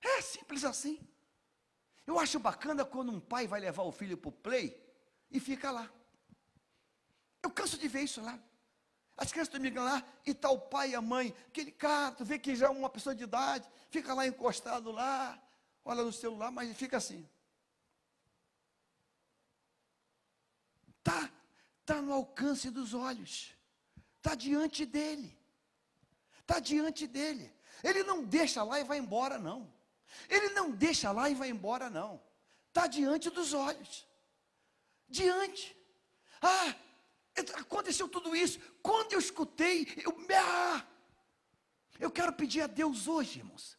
[0.00, 0.98] É simples assim.
[2.06, 4.82] Eu acho bacana quando um pai vai levar o filho para o play
[5.30, 5.92] e fica lá.
[7.46, 8.36] Eu canso de ver isso lá.
[9.16, 12.40] As crianças dormem lá e está o pai e a mãe, aquele cara, tu vê
[12.40, 15.40] que já é uma pessoa de idade, fica lá encostado lá,
[15.84, 17.26] olha no celular, mas fica assim.
[20.98, 21.30] Está
[21.84, 23.54] tá no alcance dos olhos,
[24.16, 25.38] está diante dele,
[26.40, 27.54] está diante dele.
[27.84, 29.72] Ele não deixa lá e vai embora, não.
[30.28, 32.20] Ele não deixa lá e vai embora, não.
[32.68, 34.04] Está diante dos olhos.
[35.08, 35.76] Diante.
[36.42, 36.74] Ah,
[37.54, 38.58] aconteceu tudo isso.
[38.82, 40.86] Quando eu escutei, eu, ah,
[41.98, 43.78] eu quero pedir a Deus hoje, irmãos,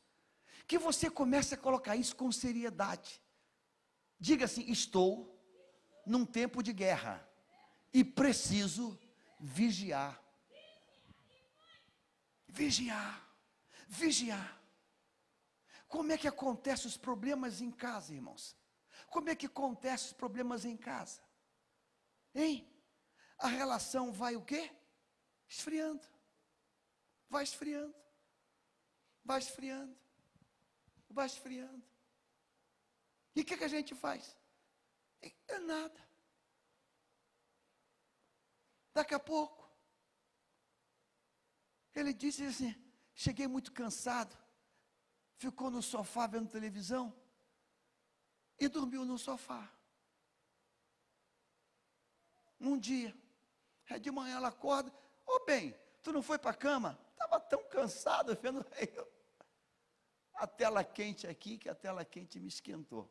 [0.68, 3.22] que você comece a colocar isso com seriedade.
[4.20, 5.36] Diga assim: estou
[6.06, 7.28] num tempo de guerra
[7.94, 9.00] e preciso
[9.40, 10.22] vigiar.
[12.48, 13.28] Vigiar,
[13.88, 14.62] vigiar.
[15.88, 18.56] Como é que acontecem os problemas em casa, irmãos?
[19.10, 21.22] Como é que acontecem os problemas em casa?
[22.36, 22.68] Hein?
[23.38, 24.72] A relação vai o quê?
[25.48, 26.08] Esfriando.
[27.30, 27.96] Vai esfriando.
[29.24, 29.98] Vai esfriando.
[31.10, 31.86] Vai esfriando.
[33.36, 34.36] E o que, que a gente faz?
[35.48, 36.08] É nada.
[38.94, 39.70] Daqui a pouco,
[41.94, 42.76] ele disse assim:
[43.14, 44.36] cheguei muito cansado,
[45.36, 47.14] ficou no sofá vendo televisão
[48.60, 49.72] e dormiu no sofá.
[52.60, 53.16] Um dia,
[53.94, 54.92] é de manhã ela acorda,
[55.26, 57.00] ô oh, bem, tu não foi para a cama?
[57.12, 59.08] Estava tão cansado vendo eu.
[60.36, 63.10] A tela quente aqui, que a tela quente me esquentou.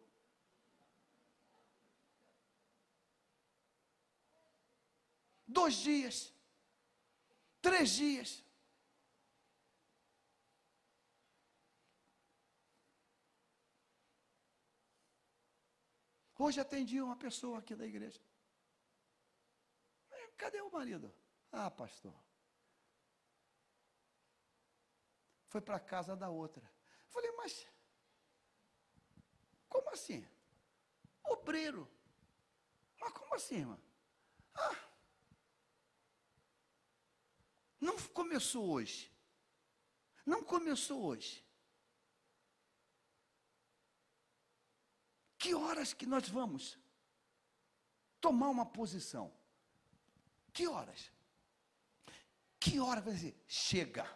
[5.46, 6.32] Dois dias,
[7.60, 8.44] três dias.
[16.38, 18.20] Hoje atendi uma pessoa aqui da igreja.
[20.36, 21.14] Cadê o marido?
[21.50, 22.14] Ah, pastor.
[25.48, 26.70] Foi para a casa da outra.
[27.08, 27.66] Falei, mas
[29.68, 30.26] como assim?
[31.24, 31.90] Obreiro.
[32.98, 33.78] Mas como assim, irmã?
[34.54, 34.86] Ah,
[37.80, 39.12] não começou hoje.
[40.24, 41.44] Não começou hoje.
[45.38, 46.78] Que horas que nós vamos
[48.20, 49.35] tomar uma posição?
[50.56, 51.12] Que horas?
[52.58, 54.06] Que hora vai dizer, chega.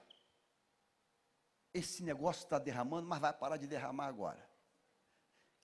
[1.74, 4.50] Esse negócio está derramando, mas vai parar de derramar agora.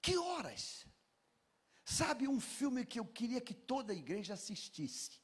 [0.02, 0.86] Que horas?
[1.82, 5.18] Sabe um filme que eu queria que toda a igreja assistisse?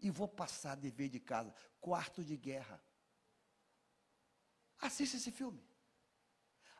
[0.00, 1.54] E vou passar dever de casa.
[1.80, 2.84] Quarto de Guerra.
[4.80, 5.64] Assista esse filme.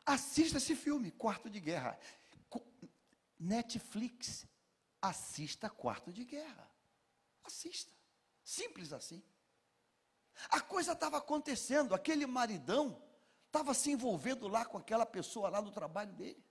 [0.05, 1.97] Assista esse filme, Quarto de Guerra.
[3.39, 4.45] Netflix.
[5.01, 6.69] Assista Quarto de Guerra.
[7.45, 8.00] Assista.
[8.43, 9.23] Simples assim.
[10.49, 13.01] A coisa estava acontecendo, aquele maridão
[13.47, 16.43] estava se envolvendo lá com aquela pessoa lá no trabalho dele.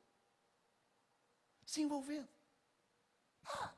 [1.64, 2.28] Se envolvendo.
[3.44, 3.72] Ah,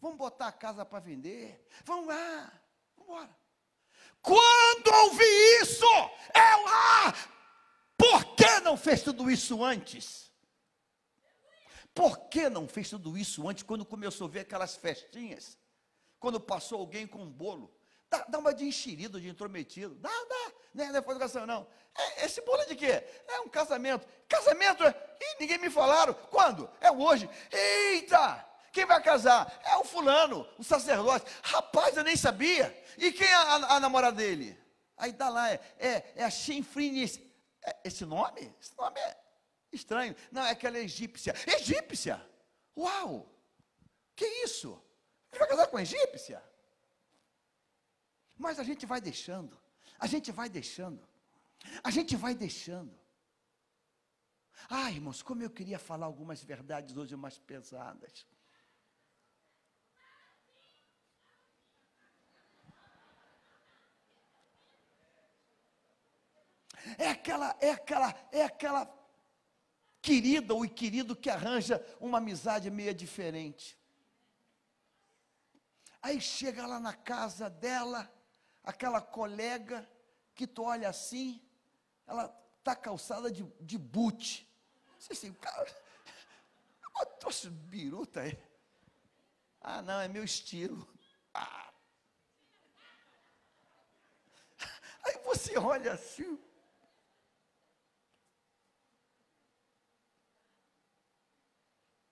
[0.00, 1.68] vamos botar a casa para vender.
[1.84, 2.62] Vamos lá.
[2.96, 3.42] Vamos embora.
[4.20, 5.24] Quando ouvi
[5.60, 7.12] isso, eu ah,
[7.96, 10.30] por que não fez tudo isso antes?
[11.94, 15.58] Por que não fez tudo isso antes, quando começou a ver aquelas festinhas?
[16.22, 17.74] Quando passou alguém com um bolo.
[18.08, 19.96] Dá, dá uma de enxerido, de intrometido.
[19.96, 20.52] Dá, dá.
[20.72, 21.66] Não é, não é educação, não.
[21.98, 23.04] É, esse bolo é de quê?
[23.26, 24.06] É um casamento.
[24.28, 24.84] Casamento?
[24.84, 26.14] Ih, ninguém me falaram.
[26.30, 26.70] Quando?
[26.80, 27.28] É hoje.
[27.50, 28.48] Eita!
[28.72, 29.60] Quem vai casar?
[29.64, 31.26] É o fulano, o sacerdote.
[31.42, 32.72] Rapaz, eu nem sabia.
[32.96, 34.56] E quem é a, a, a namorada dele?
[34.96, 37.04] Aí dá lá, é, é, é a Shinfrini.
[37.66, 38.54] É, esse nome?
[38.60, 39.16] Esse nome é
[39.72, 40.14] estranho.
[40.30, 41.34] Não, é aquela egípcia.
[41.46, 42.24] Egípcia!
[42.78, 43.28] Uau!
[44.14, 44.80] Que isso?
[45.32, 46.42] Ele vai casar com a egípcia?
[48.36, 49.58] Mas a gente vai deixando.
[49.98, 51.08] A gente vai deixando.
[51.82, 53.00] A gente vai deixando.
[54.68, 58.26] Ah, irmãos, como eu queria falar algumas verdades hoje mais pesadas.
[66.98, 69.02] É aquela, é aquela, é aquela
[70.00, 73.78] querida ou querido que arranja uma amizade meio diferente.
[76.02, 78.12] Aí chega lá na casa dela,
[78.64, 79.88] aquela colega
[80.34, 81.40] que tu olha assim,
[82.06, 82.24] ela
[82.58, 84.48] está calçada de, de boot.
[84.98, 85.66] Você assim, cara,
[87.00, 88.36] eu trouxe biruta aí.
[89.60, 90.88] Ah, não, é meu estilo.
[91.34, 91.72] Ah.
[95.06, 96.38] Aí você olha assim.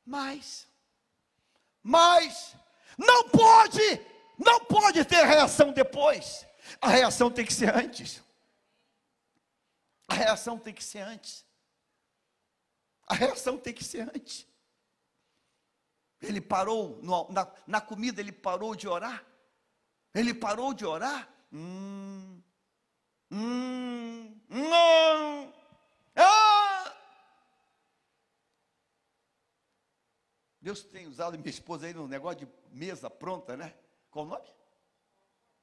[0.07, 0.67] Mas,
[1.83, 2.57] mas,
[3.01, 4.01] não pode,
[4.39, 6.47] não pode ter reação depois.
[6.81, 8.23] A reação tem que ser antes.
[10.07, 11.45] A reação tem que ser antes.
[13.07, 14.47] A reação tem que ser antes.
[16.21, 19.25] Ele parou, no, na, na, comida, ele parou de orar.
[20.15, 21.27] Ele parou de orar.
[21.51, 22.43] Hum,
[23.31, 25.55] hum, não.
[26.15, 26.61] Ah.
[30.71, 33.75] Deus tem usado minha esposa aí no negócio de mesa pronta, né?
[34.09, 34.49] Qual o nome?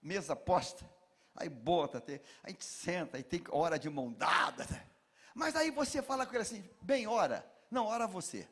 [0.01, 0.85] Mesa posta.
[1.33, 2.03] Aí bota,
[2.43, 4.65] a gente senta, aí tem hora de mão dada.
[4.69, 4.85] Né?
[5.33, 7.49] Mas aí você fala com ele assim, bem, ora.
[7.71, 8.49] Não, ora você.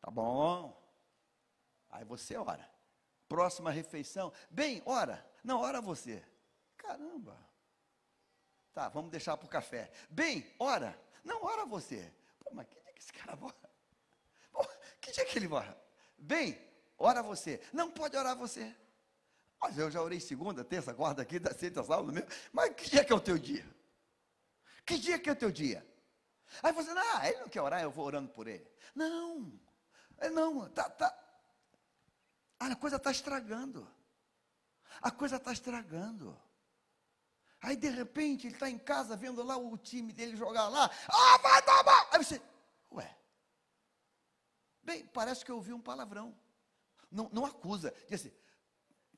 [0.00, 0.74] Tá bom.
[1.90, 2.66] Aí você ora.
[3.28, 4.32] Próxima refeição.
[4.48, 5.28] Bem, ora.
[5.42, 6.24] Não, ora você.
[6.78, 7.36] Caramba.
[8.72, 9.92] Tá, vamos deixar para o café.
[10.08, 10.98] Bem, ora.
[11.22, 12.10] Não, ora você.
[12.38, 13.73] Pô, mas que dia que esse cara ora?
[15.04, 15.78] Que dia que ele ora?
[16.16, 16.58] Bem,
[16.96, 17.60] ora você.
[17.74, 18.74] Não pode orar você.
[19.60, 22.28] Mas eu já orei segunda, terça, quarta, aqui, da sexta, sábado mesmo.
[22.50, 23.66] Mas que dia que é o teu dia?
[24.86, 25.86] Que dia que é o teu dia?
[26.62, 28.66] Aí você, ah, ele não quer orar, eu vou orando por ele.
[28.94, 29.52] Não,
[30.32, 31.14] não, tá, tá.
[32.58, 33.86] a coisa está estragando.
[35.02, 36.38] A coisa está estragando.
[37.60, 40.90] Aí de repente ele está em casa vendo lá o time dele jogar lá.
[41.08, 42.08] Ah, vai tomar!
[42.12, 42.40] Aí você,
[42.92, 43.23] ué.
[44.84, 46.36] Bem, parece que eu ouvi um palavrão.
[47.10, 47.94] Não, não acusa.
[48.08, 48.32] Diz assim,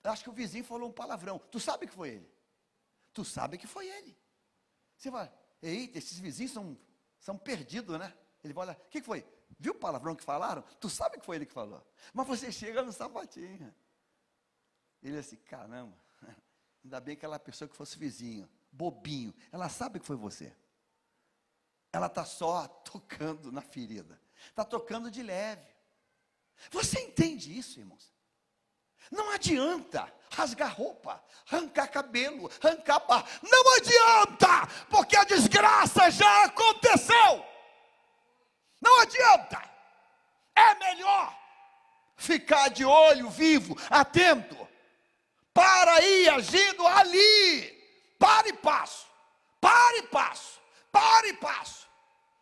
[0.05, 1.39] acho que o vizinho falou um palavrão.
[1.51, 2.31] Tu sabe que foi ele?
[3.13, 4.17] Tu sabe que foi ele.
[4.97, 6.79] Você vai, eita, esses vizinhos são,
[7.19, 8.15] são perdidos, né?
[8.45, 9.27] Ele vai olhar, o que, que foi?
[9.59, 10.63] Viu o palavrão que falaram?
[10.81, 11.85] Tu sabe que foi ele que falou.
[12.13, 13.75] Mas você chega no sapatinho.
[15.03, 15.97] Ele assim, caramba,
[16.85, 20.55] ainda bem que aquela pessoa que fosse vizinho, bobinho, ela sabe que foi você.
[21.93, 24.21] Ela está só tocando na ferida.
[24.49, 25.67] Está tocando de leve.
[26.71, 28.15] Você entende isso, irmãos?
[29.11, 33.27] Não adianta rasgar roupa, arrancar cabelo, arrancar barra.
[33.43, 37.47] Não adianta, porque a desgraça já aconteceu.
[38.81, 39.63] Não adianta.
[40.55, 41.37] É melhor
[42.17, 44.57] ficar de olho vivo, atento,
[45.53, 47.77] para ir agindo ali.
[48.19, 49.07] Pare e passo,
[49.61, 50.61] pare e passo,
[50.91, 51.87] pare e passo.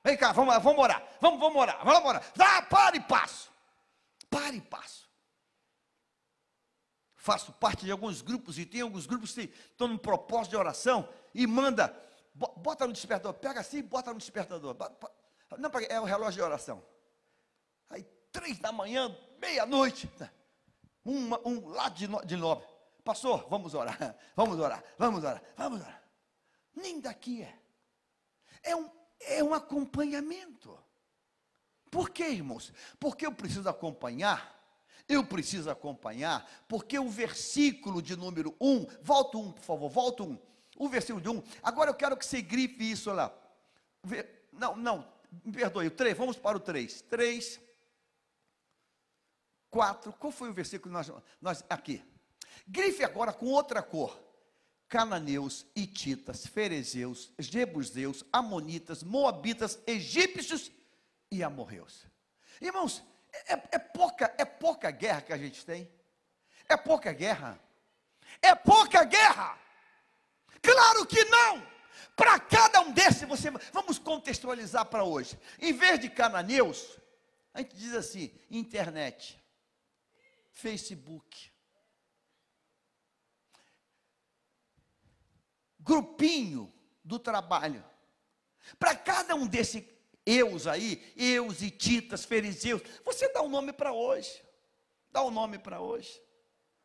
[0.04, 2.22] Vem cá, vamos, vamos orar, vamos, vamos orar, vamos orar.
[2.36, 3.50] Dá, pare e passo,
[4.30, 5.04] pare e passo
[7.24, 11.08] faço parte de alguns grupos e tem alguns grupos que estão num propósito de oração
[11.34, 11.90] e manda,
[12.34, 14.76] bota no despertador, pega assim e bota no despertador.
[15.56, 16.84] Não, é o relógio de oração.
[17.88, 20.30] Aí, três da manhã, meia-noite, né?
[21.02, 22.68] uma, um lá de, de nobre.
[23.02, 23.96] Pastor, vamos orar,
[24.36, 26.02] vamos orar, vamos orar, vamos orar.
[26.74, 27.58] Nem daqui é.
[28.62, 28.90] É um,
[29.26, 30.78] é um acompanhamento.
[31.90, 32.72] Por quê, irmãos?
[32.98, 34.54] Porque eu preciso acompanhar
[35.08, 40.38] eu preciso acompanhar, porque o versículo de número 1, volta um, por favor, volta um.
[40.76, 41.42] O versículo de 1.
[41.62, 43.32] Agora eu quero que você grife isso lá.
[44.52, 45.12] Não, não,
[45.44, 47.02] me perdoe, o 3, vamos para o 3.
[47.02, 47.60] 3,
[49.70, 52.02] 4, qual foi o versículo nós, nós aqui?
[52.66, 54.23] Grife agora com outra cor.
[54.94, 60.70] Cananeus, Ititas, Ferezeus, Jebuseus, Amonitas, Moabitas, Egípcios
[61.32, 62.06] e Amorreus.
[62.60, 63.02] Irmãos,
[63.48, 65.90] é, é, pouca, é pouca guerra que a gente tem.
[66.68, 67.58] É pouca guerra.
[68.40, 69.58] É pouca guerra.
[70.62, 71.66] Claro que não.
[72.14, 75.36] Para cada um desses, você vamos contextualizar para hoje.
[75.58, 77.00] Em vez de cananeus,
[77.52, 79.42] a gente diz assim: internet.
[80.52, 81.52] Facebook.
[85.84, 86.72] Grupinho
[87.04, 87.84] do trabalho.
[88.78, 89.84] Para cada um desses
[90.24, 94.42] eus aí, eus e titas, fariseus, você dá um nome para hoje.
[95.12, 96.20] Dá um nome para hoje.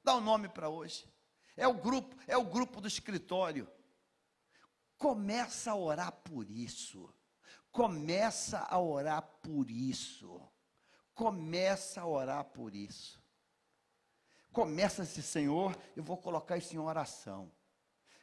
[0.04, 1.08] Dá um nome para hoje.
[1.56, 3.68] É o grupo, é o grupo do escritório.
[4.97, 7.10] Começa a orar por isso.
[7.72, 10.41] Começa a orar por isso.
[11.14, 13.24] Começa a orar por isso.
[14.52, 17.52] Começa esse Senhor, eu vou colocar isso em oração.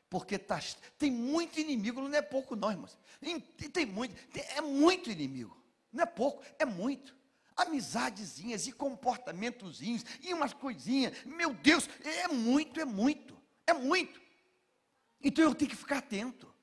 [0.09, 0.61] Porque tá,
[0.99, 2.97] tem muito inimigo, não é pouco não, irmãos.
[3.21, 5.57] Tem, muito, tem, é muito inimigo.
[5.93, 7.17] Não é pouco, é muito.
[7.57, 11.13] Amizadezinhas e comportamentozinhos e umas coisinhas.
[11.25, 13.37] Meu Deus, é muito, é muito,
[13.67, 14.21] é muito.
[15.23, 16.55] Então eu tenho que ficar atento.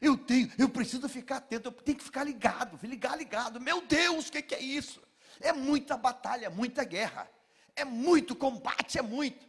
[0.00, 3.60] Eu tenho, eu preciso ficar atento, eu tenho que ficar ligado, ligar ligado.
[3.60, 5.02] Meu Deus, o que, que é isso?
[5.40, 7.30] É muita batalha, muita guerra.
[7.76, 9.47] É muito combate, é muito.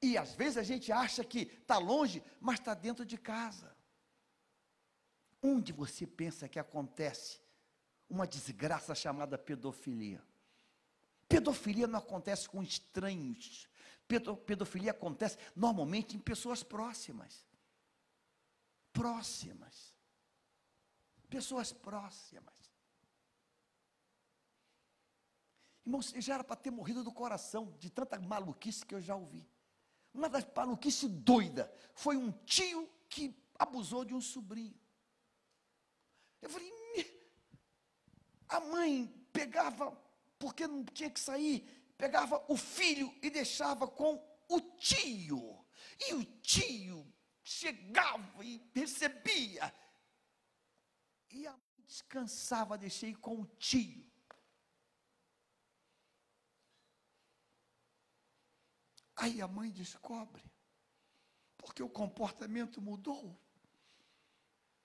[0.00, 3.76] E às vezes a gente acha que está longe, mas está dentro de casa.
[5.42, 7.40] Onde você pensa que acontece
[8.08, 10.22] uma desgraça chamada pedofilia?
[11.28, 13.68] Pedofilia não acontece com estranhos.
[14.46, 17.44] Pedofilia acontece normalmente em pessoas próximas.
[18.92, 19.94] Próximas.
[21.28, 22.54] Pessoas próximas.
[25.84, 29.46] Irmãos, já era para ter morrido do coração, de tanta maluquice que eu já ouvi.
[30.18, 34.76] Uma das maluquices doida foi um tio que abusou de um sobrinho.
[36.42, 36.72] Eu falei,
[38.48, 39.92] a mãe pegava,
[40.36, 41.60] porque não tinha que sair,
[41.96, 45.64] pegava o filho e deixava com o tio.
[46.08, 47.06] E o tio
[47.44, 49.72] chegava e recebia.
[51.30, 54.04] E a mãe descansava, deixei com o tio.
[59.18, 60.44] Aí a mãe descobre,
[61.56, 63.36] porque o comportamento mudou.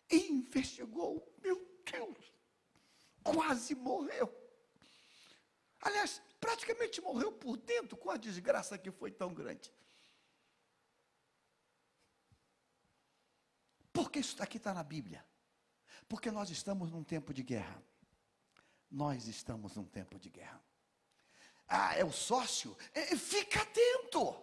[0.10, 1.56] E investigou, meu
[1.86, 2.34] Deus,
[3.24, 4.28] quase morreu.
[5.80, 9.72] Aliás, praticamente morreu por dentro com a desgraça que foi tão grande.
[13.92, 15.24] Por que isso aqui está na Bíblia?
[16.10, 17.84] Porque nós estamos num tempo de guerra.
[18.90, 20.73] Nós estamos num tempo de guerra
[21.68, 24.36] ah, é o sócio, é, fica atento,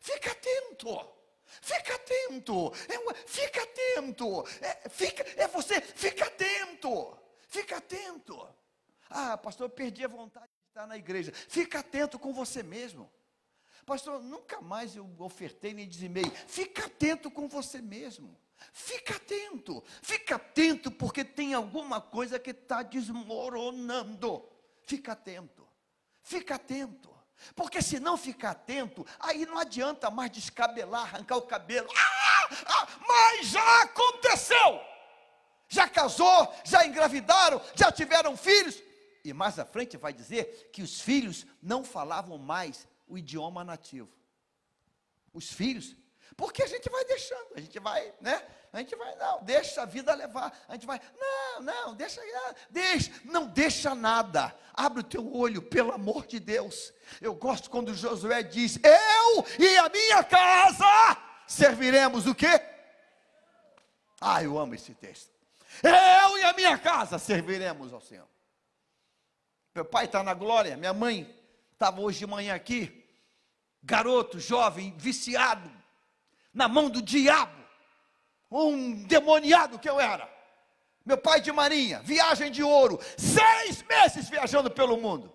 [0.00, 1.16] fica atento.
[1.62, 7.16] Fica atento, é, fica atento, é, fica, é você, fica atento,
[7.48, 8.48] fica atento.
[9.08, 11.32] Ah, pastor, eu perdi a vontade de estar na igreja.
[11.32, 13.10] Fica atento com você mesmo.
[13.84, 16.24] Pastor, nunca mais eu ofertei nem dizimei.
[16.48, 18.36] Fica atento com você mesmo.
[18.72, 24.44] Fica atento, fica atento, porque tem alguma coisa que está desmoronando.
[24.82, 25.65] Fica atento.
[26.26, 27.08] Fica atento.
[27.54, 31.88] Porque se não ficar atento, aí não adianta mais descabelar, arrancar o cabelo.
[31.96, 34.80] Ah, ah, mas já aconteceu.
[35.68, 38.82] Já casou, já engravidaram, já tiveram filhos.
[39.24, 44.10] E mais à frente vai dizer que os filhos não falavam mais o idioma nativo.
[45.32, 45.94] Os filhos,
[46.36, 48.42] porque a gente vai deixando, a gente vai, né?
[48.72, 50.52] A gente vai, não, deixa a vida levar.
[50.68, 52.20] A gente vai, não, não, deixa,
[52.68, 54.54] deixa, não deixa nada.
[54.74, 56.92] Abre o teu olho, pelo amor de Deus.
[57.20, 61.16] Eu gosto quando Josué diz: Eu e a minha casa
[61.46, 62.60] serviremos o quê?
[64.20, 65.30] Ah, eu amo esse texto.
[65.82, 68.28] Eu e a minha casa serviremos ao Senhor.
[69.74, 71.34] Meu pai está na glória, minha mãe
[71.72, 73.06] estava hoje de manhã aqui,
[73.82, 75.70] garoto, jovem, viciado,
[76.56, 77.54] na mão do diabo
[78.50, 80.26] um demoniado que eu era.
[81.04, 85.32] Meu pai de marinha, viagem de ouro, seis meses viajando pelo mundo.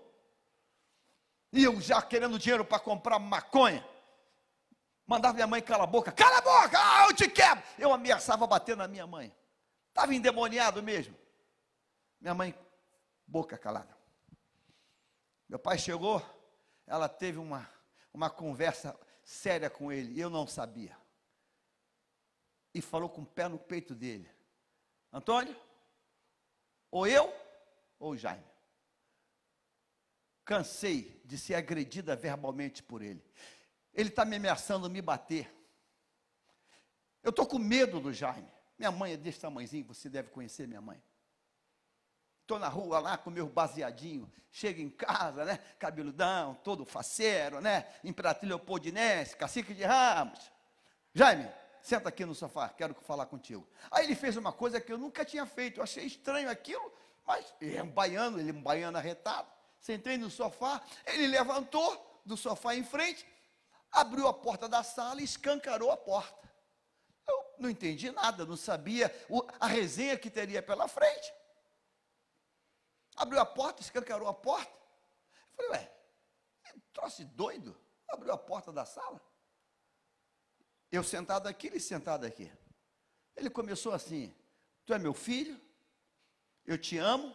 [1.54, 3.88] E eu já querendo dinheiro para comprar maconha.
[5.06, 7.64] Mandava minha mãe calar a boca, cala a boca, ah, eu te quebro.
[7.78, 9.34] Eu ameaçava bater na minha mãe.
[9.90, 11.16] Estava endemoniado mesmo.
[12.20, 12.56] Minha mãe,
[13.28, 13.96] boca calada.
[15.48, 16.22] Meu pai chegou,
[16.88, 17.70] ela teve uma,
[18.12, 21.01] uma conversa séria com ele, eu não sabia
[22.74, 24.30] e falou com o pé no peito dele:
[25.12, 25.56] Antônio,
[26.90, 27.34] ou eu
[28.00, 28.44] ou Jaime.
[30.44, 33.24] Cansei de ser agredida verbalmente por ele.
[33.94, 35.50] Ele está me ameaçando me bater.
[37.24, 38.50] Eu estou com medo do Jaime.
[38.78, 41.02] Minha mãe é desse tamanhozinho, você deve conhecer minha mãe.
[42.42, 45.58] Estou na rua lá com meu baseadinho, chego em casa, né?
[45.78, 47.88] Cabeludão, todo faceiro, né?
[48.04, 50.52] Imperatriz Leopoldinense, cacique de Ramos.
[51.14, 51.48] Jaime,
[51.82, 53.68] senta aqui no sofá, quero falar contigo.
[53.90, 56.94] Aí ele fez uma coisa que eu nunca tinha feito, eu achei estranho aquilo,
[57.26, 59.48] mas ele é um baiano, ele é um baiano arretado.
[59.80, 63.26] Sentei no sofá, ele levantou, do sofá em frente,
[63.92, 66.50] abriu a porta da sala e escancarou a porta.
[67.28, 69.14] Eu não entendi nada, não sabia
[69.60, 71.34] a resenha que teria pela frente.
[73.16, 74.72] Abriu a porta, escancarou a porta.
[75.58, 75.92] Eu falei, ué,
[76.94, 77.76] troço doido?
[78.08, 79.22] Abriu a porta da sala.
[80.92, 82.52] Eu sentado aqui, ele sentado aqui.
[83.36, 84.36] Ele começou assim:
[84.86, 85.60] Tu é meu filho,
[86.66, 87.34] eu te amo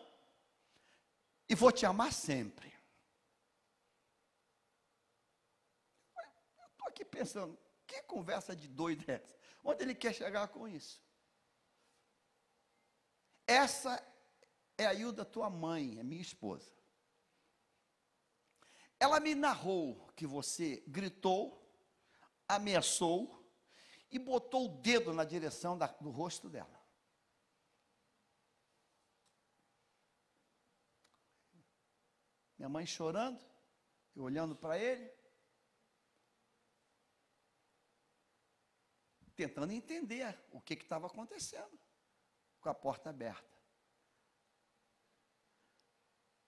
[1.48, 2.72] e vou te amar sempre.
[6.58, 9.36] Eu estou aqui pensando, que conversa de doido é essa?
[9.64, 11.02] Onde ele quer chegar com isso?
[13.46, 14.02] Essa
[14.76, 16.70] é a Hilda, tua mãe, é minha esposa.
[18.98, 21.62] Ela me narrou que você gritou,
[22.48, 23.45] ameaçou
[24.10, 26.76] e botou o dedo na direção da, do rosto dela.
[32.58, 33.44] Minha mãe chorando,
[34.14, 35.12] eu olhando para ele,
[39.34, 41.78] tentando entender o que estava acontecendo,
[42.60, 43.56] com a porta aberta.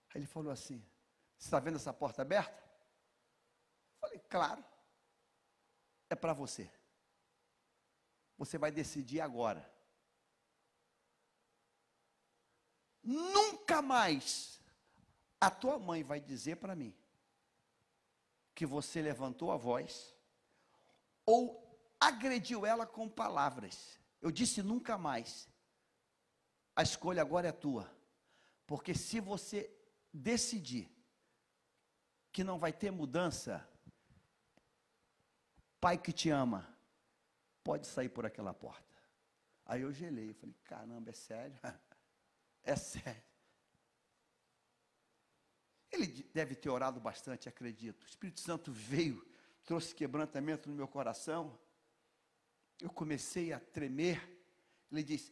[0.09, 0.83] Aí ele falou assim:
[1.37, 2.57] Você está vendo essa porta aberta?
[3.93, 4.65] Eu falei, claro,
[6.09, 6.78] é para você.
[8.39, 9.69] Você vai decidir agora.
[13.03, 14.61] Nunca mais
[15.41, 16.95] a tua mãe vai dizer para mim
[18.55, 20.15] que você levantou a voz
[21.25, 21.69] ou
[21.99, 23.99] agrediu ela com palavras.
[24.21, 25.49] Eu disse nunca mais.
[26.73, 27.93] A escolha agora é tua.
[28.65, 29.69] Porque se você
[30.13, 30.89] decidir
[32.31, 33.67] que não vai ter mudança,
[35.81, 36.78] pai que te ama,
[37.69, 38.99] pode sair por aquela porta.
[39.63, 41.59] Aí eu gelei, falei, caramba, é sério?
[42.63, 43.23] É sério.
[45.91, 48.03] Ele deve ter orado bastante, acredito.
[48.03, 49.25] O Espírito Santo veio,
[49.63, 51.57] trouxe quebrantamento no meu coração.
[52.81, 54.19] Eu comecei a tremer.
[54.91, 55.31] Ele disse: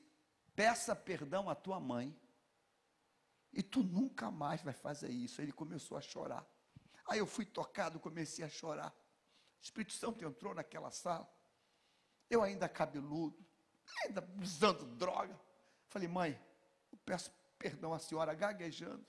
[0.55, 2.17] Peça perdão à tua mãe,
[3.51, 5.41] e tu nunca mais vai fazer isso.
[5.41, 6.47] Ele começou a chorar.
[7.07, 8.91] Aí eu fui tocado, comecei a chorar.
[8.91, 11.36] O Espírito Santo entrou naquela sala.
[12.29, 13.45] Eu ainda cabeludo,
[14.03, 15.39] ainda usando droga.
[15.87, 16.39] Falei, mãe,
[16.91, 19.05] eu peço perdão à senhora, gaguejando.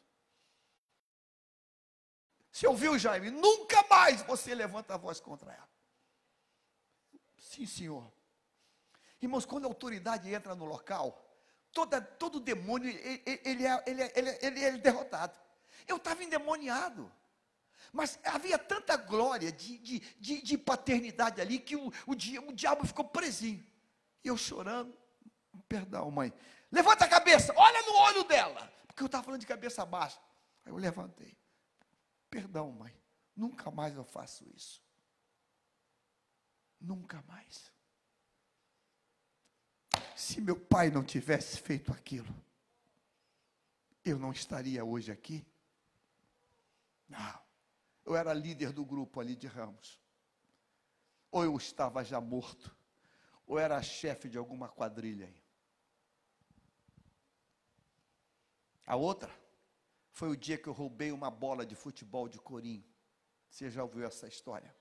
[2.51, 3.31] Você ouviu, Jaime?
[3.31, 5.69] Nunca mais você levanta a voz contra ela.
[7.37, 8.11] Sim, senhor.
[9.21, 11.25] Irmãos, quando a autoridade entra no local,
[11.73, 15.39] toda, todo demônio, ele, ele, é, ele, é, ele, é, ele é derrotado.
[15.87, 17.13] Eu estava endemoniado.
[17.93, 22.87] Mas havia tanta glória de, de, de, de paternidade ali que o, o, o diabo
[22.87, 23.65] ficou presinho.
[24.23, 24.97] E eu chorando,
[25.69, 26.33] perdão, mãe.
[26.71, 28.73] Levanta a cabeça, olha no olho dela.
[28.87, 30.21] Porque eu estava falando de cabeça baixa.
[30.65, 31.37] Aí eu levantei.
[32.29, 32.95] Perdão, mãe.
[33.35, 34.83] Nunca mais eu faço isso.
[36.81, 37.73] Nunca mais.
[40.15, 42.35] Se meu pai não tivesse feito aquilo,
[44.05, 45.47] eu não estaria hoje aqui.
[47.09, 47.48] Não.
[48.09, 50.01] Eu era líder do grupo ali de Ramos.
[51.31, 52.75] Ou eu estava já morto,
[53.47, 55.43] ou era chefe de alguma quadrilha aí.
[58.87, 59.31] A outra
[60.11, 62.83] foi o dia que eu roubei uma bola de futebol de corinho.
[63.51, 64.75] Você já ouviu essa história?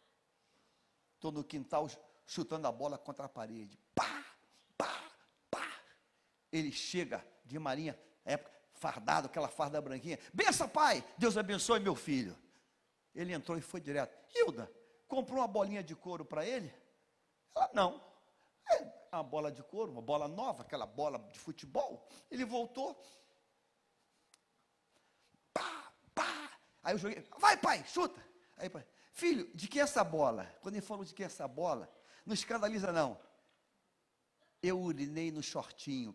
[1.15, 1.89] Estou no quintal
[2.25, 3.77] chutando a bola contra a parede.
[3.93, 4.25] Pá,
[4.77, 5.03] pá,
[5.51, 5.67] pá.
[6.49, 10.17] Ele chega de marinha, época, fardado, aquela farda branquinha.
[10.33, 11.03] Bença, pai!
[11.17, 12.46] Deus abençoe meu filho.
[13.17, 14.15] Ele entrou e foi direto.
[14.35, 14.71] Hilda,
[15.07, 16.71] comprou uma bolinha de couro para ele?
[17.55, 17.99] Ela, não.
[18.69, 22.07] É uma bola de couro, uma bola nova, aquela bola de futebol.
[22.29, 22.95] Ele voltou.
[25.51, 26.59] Pá, pá.
[26.83, 28.23] Aí eu joguei, vai pai, chuta.
[28.55, 30.45] Aí, pai, filho, de que é essa bola?
[30.61, 31.91] Quando ele falou de que é essa bola,
[32.23, 33.19] não escandaliza não.
[34.61, 36.13] Eu urinei no shortinho.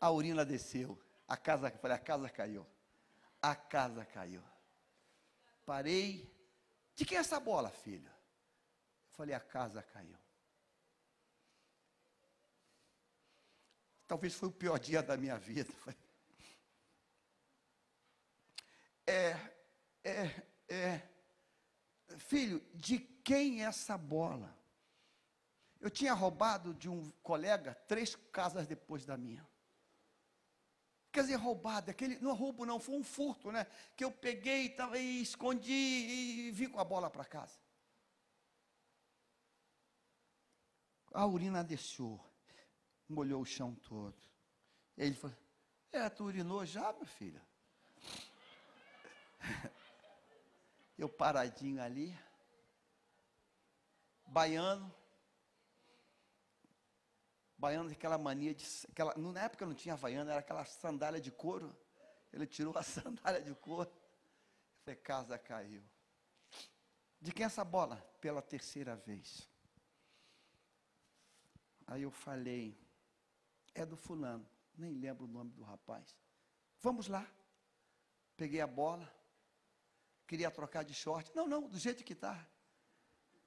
[0.00, 0.96] A urina desceu.
[1.26, 2.64] A casa, falei, a casa caiu.
[3.40, 4.51] A casa caiu.
[5.64, 6.30] Parei.
[6.94, 8.08] De quem é essa bola, filho?
[8.08, 10.18] Eu falei, a casa caiu.
[14.06, 15.72] Talvez foi o pior dia da minha vida.
[19.04, 19.36] É,
[20.04, 21.02] é, é.
[22.18, 24.56] Filho, de quem é essa bola?
[25.80, 29.44] Eu tinha roubado de um colega três casas depois da minha.
[31.12, 33.66] Quer dizer, roubado, aquele, não é roubo não, foi um furto, né?
[33.94, 37.60] Que eu peguei e escondi e vim com a bola para casa.
[41.12, 42.18] A urina desceu,
[43.06, 44.16] molhou o chão todo.
[44.96, 45.36] Ele falou,
[45.92, 47.42] é, tu urinou já, meu filho?
[50.96, 52.16] Eu paradinho ali,
[54.26, 54.94] baiano,
[57.62, 58.66] baiano tem aquela mania de.
[58.90, 61.74] Aquela, na época não tinha havaiana, era aquela sandália de couro.
[62.32, 63.88] Ele tirou a sandália de couro.
[64.84, 65.82] Falei, casa caiu.
[67.20, 67.96] De quem é essa bola?
[68.20, 69.48] Pela terceira vez.
[71.86, 72.76] Aí eu falei,
[73.74, 76.16] é do fulano, nem lembro o nome do rapaz.
[76.80, 77.24] Vamos lá.
[78.36, 79.08] Peguei a bola,
[80.26, 81.30] queria trocar de short.
[81.36, 82.44] Não, não, do jeito que está.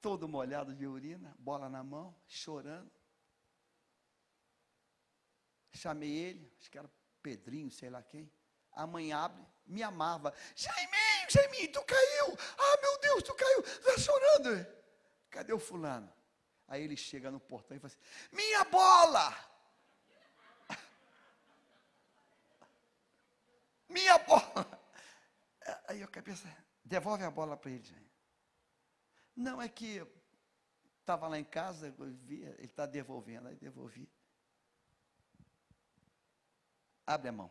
[0.00, 2.90] Todo molhado de urina, bola na mão, chorando.
[5.76, 6.90] Chamei ele, acho que era
[7.22, 8.30] Pedrinho, sei lá quem.
[8.72, 10.32] A mãe abre, me amava.
[10.54, 12.38] Jaiminho, Jaiminho, tu caiu.
[12.58, 13.60] Ah, meu Deus, tu caiu.
[13.60, 14.66] Está chorando.
[15.30, 16.12] Cadê o fulano?
[16.68, 18.00] Aí ele chega no portão e fala assim:
[18.32, 19.36] Minha bola!
[23.88, 24.80] Minha bola!
[25.88, 26.46] Aí a cabeça,
[26.84, 27.84] devolve a bola para ele.
[27.84, 28.12] Gente.
[29.34, 30.04] Não, é que
[31.00, 34.08] estava lá em casa, eu via, ele está devolvendo, aí devolvi.
[37.06, 37.50] Abre a mão.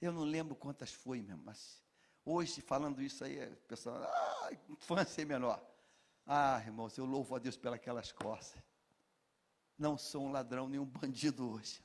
[0.00, 1.82] Eu não lembro quantas foi mesmo, mas
[2.24, 5.62] hoje, falando isso aí, pessoal, ah, infância é menor.
[6.26, 8.62] Ah, irmãos, eu louvo a Deus pelas costas.
[9.76, 11.84] Não sou um ladrão nem um bandido hoje.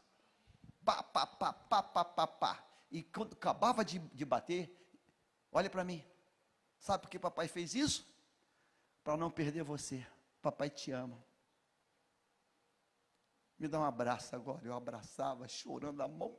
[0.85, 2.63] Pá, pá, pá, pá, pá, pá, pá.
[2.91, 4.71] E quando acabava de, de bater,
[5.51, 6.03] olha para mim.
[6.79, 8.05] Sabe por que papai fez isso?
[9.03, 10.05] Para não perder você.
[10.41, 11.23] Papai te ama.
[13.57, 14.65] Me dá um abraço agora.
[14.65, 16.37] Eu abraçava, chorando a mão.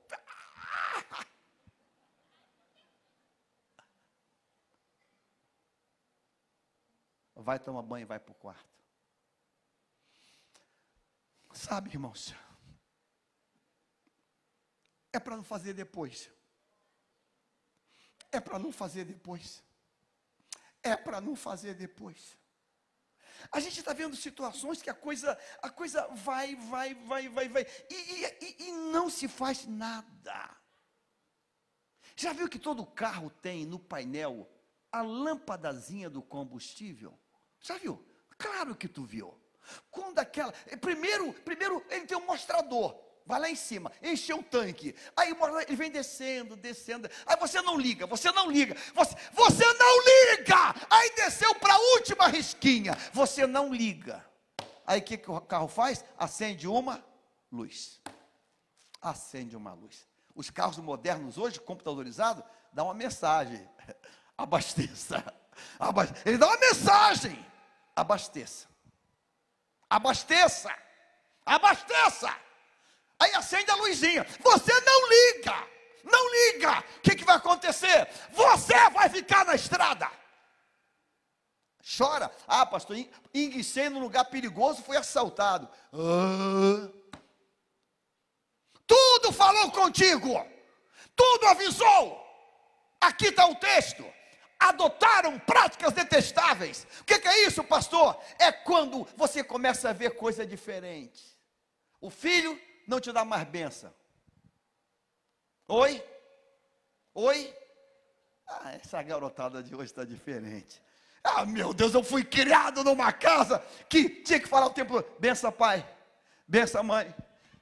[7.43, 8.68] Vai tomar banho e vai para o quarto.
[11.53, 12.34] Sabe, irmãos,
[15.12, 16.30] é para não fazer depois.
[18.30, 19.62] É para não fazer depois.
[20.82, 22.36] É para não fazer depois.
[23.53, 27.66] A gente está vendo situações que a coisa, a coisa vai, vai, vai, vai, vai,
[27.89, 30.57] e, e, e não se faz nada.
[32.16, 34.51] Já viu que todo carro tem no painel
[34.91, 37.18] a lâmpadazinha do combustível?
[37.61, 38.04] Já viu?
[38.36, 39.36] Claro que tu viu.
[39.90, 40.52] Quando aquela.
[40.80, 43.09] Primeiro, primeiro ele tem um mostrador.
[43.28, 44.94] Vai lá em cima, encheu o tanque.
[45.14, 45.36] Aí
[45.66, 47.11] ele vem descendo, descendo.
[47.26, 48.74] Aí você não liga, você não liga.
[48.94, 50.74] Você, você não liga!
[50.88, 52.94] Aí desceu para a última risquinha.
[53.12, 54.24] Você não liga.
[54.86, 56.02] Aí o que, que o carro faz?
[56.16, 57.04] Acende uma
[57.52, 58.00] luz.
[59.02, 60.09] Acende uma luz.
[60.34, 62.42] Os carros modernos hoje, computadorizados,
[62.72, 63.68] dão uma mensagem.
[64.38, 65.22] Abasteça.
[66.24, 67.46] Ele dá uma mensagem
[67.94, 68.68] abasteça.
[69.88, 70.74] Abasteça.
[71.44, 72.34] Abasteça.
[73.18, 74.24] Aí acende a luzinha.
[74.40, 75.68] Você não liga.
[76.04, 76.78] Não liga.
[76.98, 78.09] O que, que vai acontecer?
[78.32, 80.11] Você vai ficar na estrada.
[81.96, 82.30] Chora.
[82.46, 82.96] Ah, pastor,
[83.32, 85.68] enguicei num lugar perigoso, fui assaltado.
[85.92, 86.88] Ah.
[88.86, 90.46] Tudo falou contigo.
[91.16, 92.24] Tudo avisou.
[93.00, 94.04] Aqui está o texto
[94.68, 96.86] adotaram práticas detestáveis.
[97.00, 98.18] O que, é isso, pastor?
[98.38, 101.22] É quando você começa a ver coisa diferente.
[102.00, 103.92] O filho não te dá mais benção.
[105.68, 106.02] Oi?
[107.14, 107.54] Oi?
[108.46, 110.80] Ah, essa garotada de hoje está diferente.
[111.22, 115.52] Ah, meu Deus, eu fui criado numa casa que tinha que falar o tempo benção
[115.52, 115.86] pai,
[116.46, 117.14] benção mãe,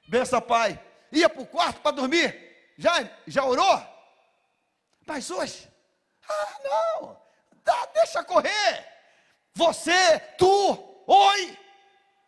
[0.07, 0.81] benção pai.
[1.11, 2.75] Ia para o quarto para dormir.
[2.77, 3.83] Já, já orou?
[5.07, 5.69] Mas hoje,
[6.29, 7.17] ah, não,
[7.67, 8.87] Dá, deixa correr.
[9.55, 11.59] Você, tu, oi.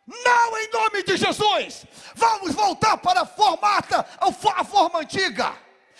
[0.05, 1.85] Não em nome de Jesus.
[2.15, 5.55] Vamos voltar para a formata, a forma antiga.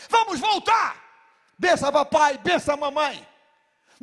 [0.10, 1.02] Vamos voltar.
[1.58, 3.26] Bença papai, bença mamãe.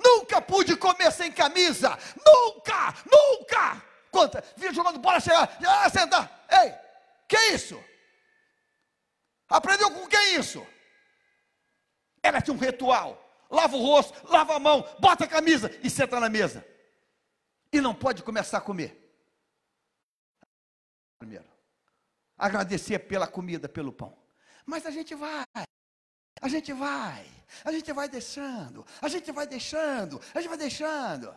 [0.02, 1.98] Nunca pude comer sem camisa.
[2.24, 3.82] Nunca, nunca.
[4.10, 6.30] Conta, vinha jogando bola, chegar, ah, senta.
[6.48, 6.72] Ei,
[7.28, 7.82] que isso?
[9.48, 10.66] Aprendeu com quem isso?
[12.22, 16.18] Ela tinha um ritual lava o rosto, lava a mão, bota a camisa e senta
[16.20, 16.66] na mesa.
[17.72, 19.02] E não pode começar a comer.
[21.18, 21.46] Primeiro,
[22.36, 24.16] agradecer pela comida, pelo pão.
[24.64, 25.44] Mas a gente vai,
[26.40, 27.26] a gente vai,
[27.64, 31.34] a gente vai deixando, a gente vai deixando, a gente vai deixando.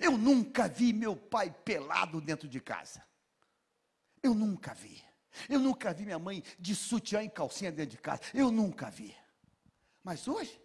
[0.00, 3.02] Eu nunca vi meu pai pelado dentro de casa.
[4.22, 5.02] Eu nunca vi.
[5.48, 8.22] Eu nunca vi minha mãe de sutiã e calcinha dentro de casa.
[8.34, 9.14] Eu nunca vi.
[10.02, 10.60] Mas hoje,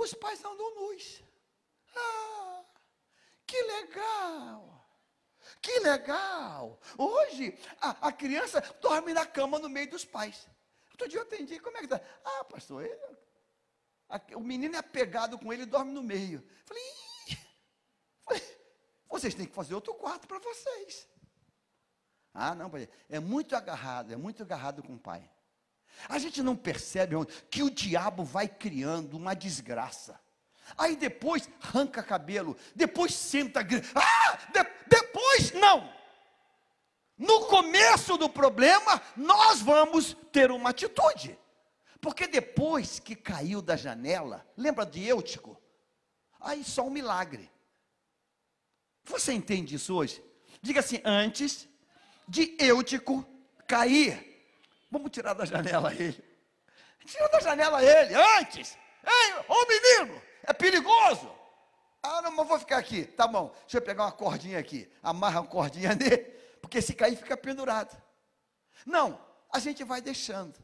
[0.00, 1.22] os pais andam nus.
[1.94, 2.64] Ah,
[3.46, 4.76] que legal!
[5.60, 6.80] Que legal!
[6.96, 10.48] Hoje a, a, criança dorme na cama no meio dos pais.
[10.92, 12.00] Outro dia eu atendi, como é que está?
[12.24, 13.16] Ah, pastor, ele,
[14.08, 16.46] a, o menino é pegado com ele e dorme no meio.
[16.64, 16.82] Falei,
[19.10, 21.06] Vocês têm que fazer outro quarto para vocês.
[22.32, 22.70] Ah, não,
[23.08, 25.28] é muito agarrado, é muito agarrado com o pai.
[26.08, 27.14] A gente não percebe
[27.50, 30.18] que o diabo vai criando uma desgraça.
[30.76, 35.92] Aí depois arranca cabelo, depois senta, ah, de, depois não.
[37.18, 41.38] No começo do problema, nós vamos ter uma atitude.
[42.00, 45.60] Porque depois que caiu da janela, lembra de Eutico?
[46.40, 47.50] Aí só um milagre.
[49.04, 50.24] Você entende isso hoje?
[50.62, 51.68] Diga assim: antes
[52.26, 53.26] de Eutico
[53.66, 54.29] cair,
[54.90, 56.22] vamos tirar da janela ele.
[57.04, 58.76] Tira da janela ele, antes.
[59.04, 61.30] Ei, ô menino, é perigoso.
[62.02, 63.04] Ah, não, mas vou ficar aqui.
[63.04, 64.90] Tá bom, deixa eu pegar uma cordinha aqui.
[65.02, 66.18] Amarra uma cordinha nele,
[66.60, 68.00] porque se cair fica pendurado.
[68.86, 69.20] Não,
[69.52, 70.54] a gente vai deixando.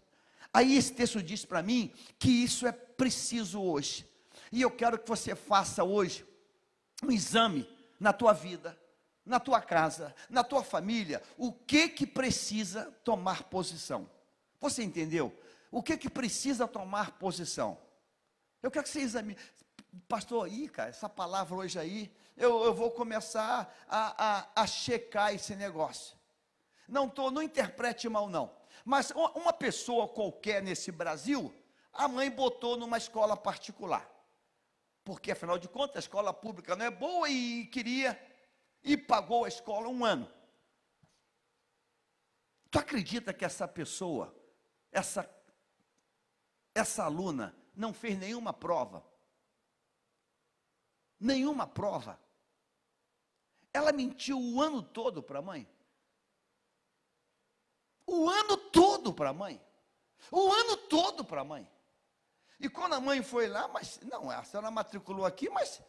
[0.53, 4.09] Aí esse texto diz para mim que isso é preciso hoje.
[4.51, 6.27] E eu quero que você faça hoje
[7.03, 7.69] um exame
[8.01, 8.79] na tua vida,
[9.25, 14.09] na tua casa, na tua família, o que que precisa tomar posição.
[14.67, 15.33] Você entendeu?
[15.71, 17.79] O que que precisa tomar posição?
[18.61, 19.39] Eu quero que você examine.
[20.09, 25.33] Pastor, aí, cara, essa palavra hoje aí, eu, eu vou começar a, a, a checar
[25.33, 26.17] esse negócio.
[26.89, 28.53] Não tô, não interprete mal, não.
[28.85, 31.55] Mas uma pessoa qualquer nesse Brasil,
[31.93, 34.11] a mãe botou numa escola particular.
[35.05, 38.21] Porque, afinal de contas, a escola pública não é boa e queria,
[38.83, 40.29] e pagou a escola um ano.
[42.69, 44.36] Tu acredita que essa pessoa,
[44.97, 45.29] essa,
[46.75, 49.05] essa aluna, não fez nenhuma prova?
[51.21, 52.19] Nenhuma prova.
[53.75, 55.69] Ela mentiu o ano todo para a mãe.
[58.07, 59.63] O ano todo para a mãe.
[60.31, 61.71] O ano todo para a mãe.
[62.59, 65.83] E quando a mãe foi lá, mas não, a senhora matriculou aqui, mas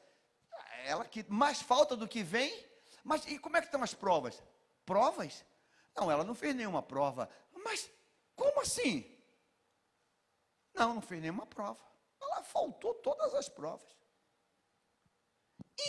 [0.83, 2.51] ela que mais falta do que vem.
[3.05, 4.43] Mas e como é que estão as provas?
[4.85, 5.45] Provas?
[5.95, 7.29] Não, ela não fez nenhuma prova.
[7.63, 7.89] Mas
[8.37, 9.03] como assim?
[10.73, 11.83] Não, não fez nenhuma prova.
[12.21, 13.97] Ela faltou todas as provas.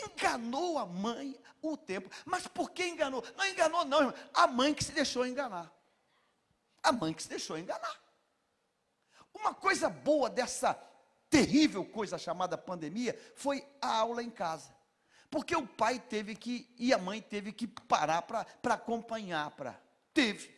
[0.02, 2.10] Enganou a mãe o tempo.
[2.24, 3.22] Mas por que enganou?
[3.36, 4.14] Não enganou, não, irmão.
[4.34, 5.72] A mãe que se deixou enganar.
[6.82, 7.96] A mãe que se deixou enganar.
[9.32, 10.74] Uma coisa boa dessa
[11.30, 14.74] terrível coisa chamada pandemia foi a aula em casa.
[15.30, 19.50] Porque o pai teve que, e a mãe teve que parar para acompanhar.
[19.50, 19.78] Pra,
[20.14, 20.57] teve.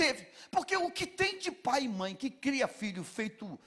[0.00, 0.26] Teve.
[0.50, 3.60] Porque o que tem de pai e mãe que cria filho feito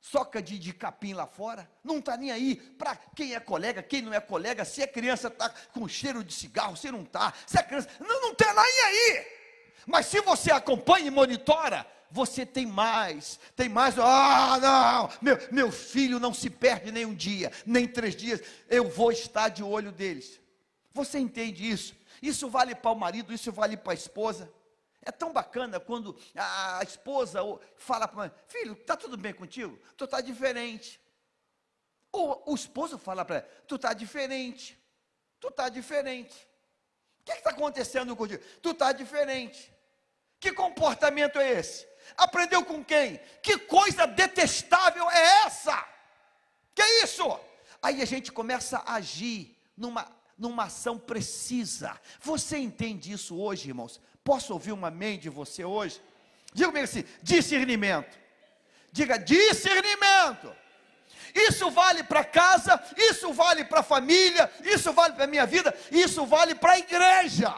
[0.00, 4.02] soca de, de capim lá fora, não está nem aí para quem é colega, quem
[4.02, 7.58] não é colega, se a criança está com cheiro de cigarro, se não está, se
[7.58, 7.88] a criança.
[7.98, 9.26] Não está nem aí.
[9.84, 13.98] Mas se você acompanha e monitora, você tem mais, tem mais.
[13.98, 18.40] Ah, não, meu, meu filho não se perde nem um dia, nem três dias.
[18.68, 20.38] Eu vou estar de olho deles.
[20.94, 21.96] Você entende isso?
[22.22, 24.48] Isso vale para o marido, isso vale para a esposa.
[25.02, 27.40] É tão bacana quando a esposa
[27.76, 29.78] fala para mãe, filho, está tudo bem contigo?
[29.96, 31.00] Tu está diferente.
[32.12, 34.78] Ou o esposo fala para ela, tu está diferente.
[35.38, 36.36] Tu está diferente.
[37.20, 38.42] O que está acontecendo contigo?
[38.60, 39.72] Tu está diferente.
[40.38, 41.88] Que comportamento é esse?
[42.16, 43.18] Aprendeu com quem?
[43.42, 45.86] Que coisa detestável é essa?
[46.74, 47.40] Que é isso?
[47.82, 51.98] Aí a gente começa a agir numa, numa ação precisa.
[52.20, 54.00] Você entende isso hoje, irmãos?
[54.24, 56.00] Posso ouvir uma amém de você hoje?
[56.52, 58.18] Diga comigo assim: discernimento.
[58.92, 60.54] Diga discernimento.
[61.34, 65.76] Isso vale para casa, isso vale para a família, isso vale para a minha vida,
[65.90, 67.54] isso vale para a igreja.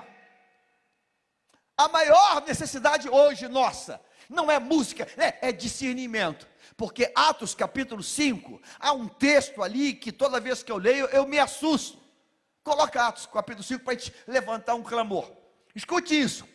[1.76, 6.46] A maior necessidade hoje nossa não é música, é, é discernimento.
[6.76, 11.26] Porque Atos capítulo 5, há um texto ali que toda vez que eu leio eu
[11.26, 11.98] me assusto.
[12.62, 15.30] Coloca Atos capítulo 5 para a gente levantar um clamor.
[15.74, 16.46] Escute isso.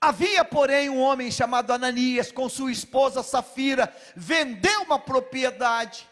[0.00, 6.06] Havia, porém, um homem chamado Ananias, com sua esposa Safira, vendeu uma propriedade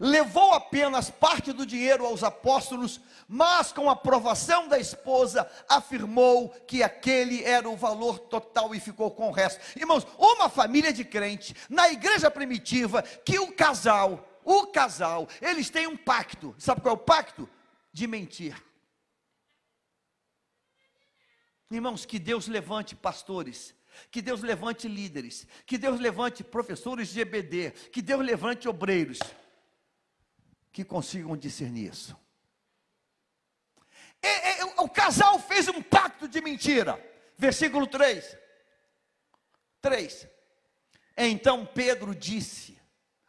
[0.00, 2.98] levou apenas parte do dinheiro aos apóstolos,
[3.28, 9.10] mas com a aprovação da esposa, afirmou que aquele era o valor total e ficou
[9.10, 9.60] com o resto.
[9.78, 15.86] Irmãos, uma família de crente, na igreja primitiva, que o casal, o casal, eles têm
[15.86, 16.54] um pacto.
[16.58, 17.46] Sabe qual é o pacto?
[17.92, 18.56] De mentir.
[21.70, 23.74] Irmãos, que Deus levante pastores
[24.10, 29.18] que Deus levante líderes, que Deus levante professores de EBD, que Deus levante obreiros,
[30.72, 32.16] que consigam discernir isso.
[34.22, 37.04] É, é, o casal fez um pacto de mentira.
[37.36, 38.36] Versículo 3.
[39.80, 40.28] 3.
[41.16, 42.78] Então Pedro disse: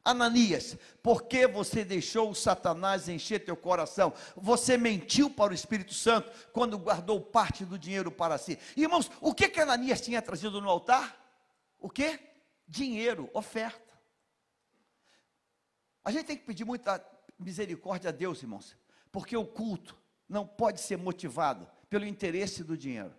[0.03, 4.13] Ananias, por que você deixou o Satanás encher teu coração?
[4.35, 8.57] Você mentiu para o Espírito Santo quando guardou parte do dinheiro para si.
[8.75, 11.17] Irmãos, o que que Ananias tinha trazido no altar?
[11.79, 12.19] O que?
[12.67, 13.91] Dinheiro, oferta.
[16.03, 17.03] A gente tem que pedir muita
[17.37, 18.75] misericórdia a Deus, irmãos,
[19.11, 19.95] porque o culto
[20.27, 23.13] não pode ser motivado pelo interesse do dinheiro.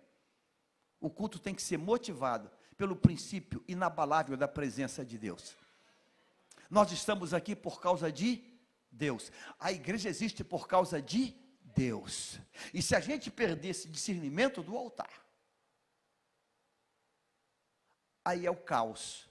[0.99, 5.55] O culto tem que ser motivado pelo princípio inabalável da presença de Deus.
[6.69, 8.43] Nós estamos aqui por causa de
[8.91, 9.31] Deus.
[9.59, 12.39] A igreja existe por causa de Deus.
[12.73, 15.11] E se a gente perder esse discernimento do altar,
[18.23, 19.29] aí é o caos,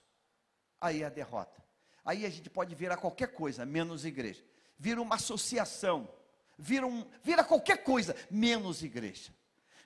[0.79, 1.63] aí é a derrota.
[2.05, 4.43] Aí a gente pode virar qualquer coisa, menos igreja.
[4.77, 6.13] Vira uma associação,
[6.57, 9.33] vira, um, vira qualquer coisa, menos igreja.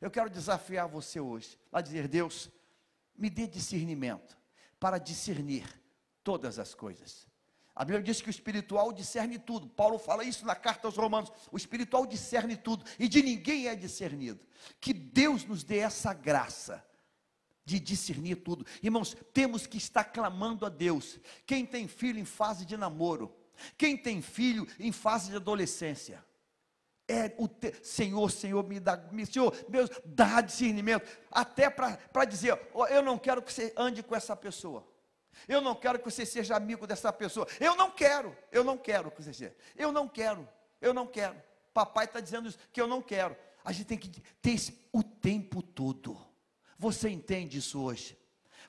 [0.01, 2.49] Eu quero desafiar você hoje a dizer: Deus,
[3.15, 4.37] me dê discernimento
[4.79, 5.67] para discernir
[6.23, 7.26] todas as coisas.
[7.77, 9.69] A Bíblia diz que o espiritual discerne tudo.
[9.69, 11.31] Paulo fala isso na carta aos Romanos.
[11.51, 14.43] O espiritual discerne tudo e de ninguém é discernido.
[14.81, 16.83] Que Deus nos dê essa graça
[17.63, 18.65] de discernir tudo.
[18.81, 21.19] Irmãos, temos que estar clamando a Deus.
[21.45, 23.31] Quem tem filho em fase de namoro,
[23.77, 26.25] quem tem filho em fase de adolescência,
[27.07, 27.75] é o te...
[27.83, 32.59] Senhor, Senhor, me dá, me, Senhor, Deus, dá discernimento, até para dizer,
[32.89, 34.96] eu não quero que você ande com essa pessoa.
[35.47, 37.47] Eu não quero que você seja amigo dessa pessoa.
[37.59, 39.55] Eu não quero, eu não quero que você seja.
[39.75, 40.47] Eu não quero,
[40.81, 41.35] eu não quero.
[41.73, 43.35] Papai está dizendo isso, que eu não quero.
[43.63, 44.09] A gente tem que
[44.41, 46.17] ter isso o tempo todo.
[46.79, 48.17] Você entende isso hoje?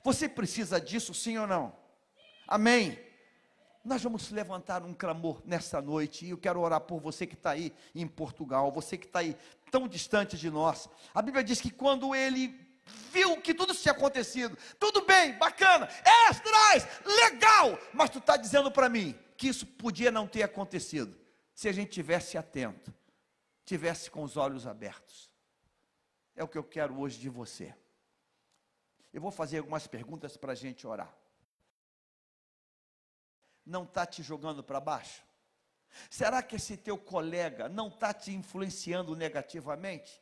[0.03, 1.75] Você precisa disso, sim ou não?
[2.47, 2.99] Amém.
[3.83, 7.51] Nós vamos levantar um clamor nessa noite, e eu quero orar por você que está
[7.51, 9.37] aí em Portugal, você que está aí
[9.71, 10.89] tão distante de nós.
[11.13, 12.68] A Bíblia diz que quando ele
[13.11, 14.57] viu que tudo tinha acontecido.
[14.79, 15.87] Tudo bem, bacana,
[16.27, 21.17] extras, legal, mas tu está dizendo para mim que isso podia não ter acontecido
[21.53, 22.93] se a gente tivesse atento,
[23.65, 25.29] tivesse com os olhos abertos.
[26.35, 27.75] É o que eu quero hoje de você.
[29.11, 31.13] Eu vou fazer algumas perguntas para a gente orar.
[33.65, 35.21] Não está te jogando para baixo?
[36.09, 40.21] Será que esse teu colega não está te influenciando negativamente?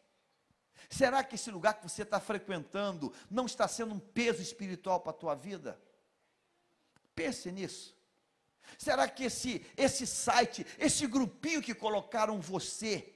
[0.90, 5.12] Será que esse lugar que você está frequentando não está sendo um peso espiritual para
[5.12, 5.80] a tua vida?
[7.16, 7.96] Pense nisso.
[8.78, 13.14] Será que esse, esse site, esse grupinho que colocaram você,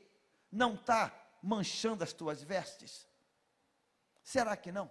[0.52, 3.08] não está manchando as tuas vestes?
[4.24, 4.90] Será que não?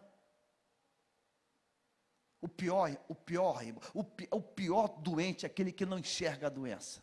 [2.40, 3.62] O pior, o pior,
[3.94, 4.00] o,
[4.30, 7.02] o pior doente é aquele que não enxerga a doença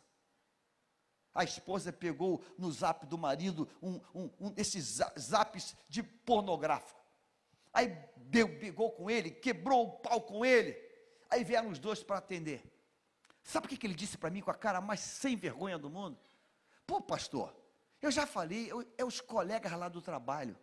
[1.38, 7.00] a esposa pegou no zap do marido um, um, um desses zaps de pornográfico.
[7.72, 7.96] Aí
[8.60, 10.76] pegou com ele, quebrou o pau com ele.
[11.30, 12.64] Aí vieram os dois para atender.
[13.44, 15.92] Sabe o que, que ele disse para mim com a cara mais sem vergonha do
[15.92, 16.18] mundo?
[16.88, 17.56] Pô, pastor,
[18.02, 20.58] eu já falei, eu, é os colegas lá do trabalho.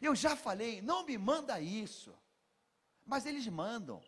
[0.00, 2.14] Eu já falei, não me manda isso.
[3.04, 4.00] Mas eles mandam.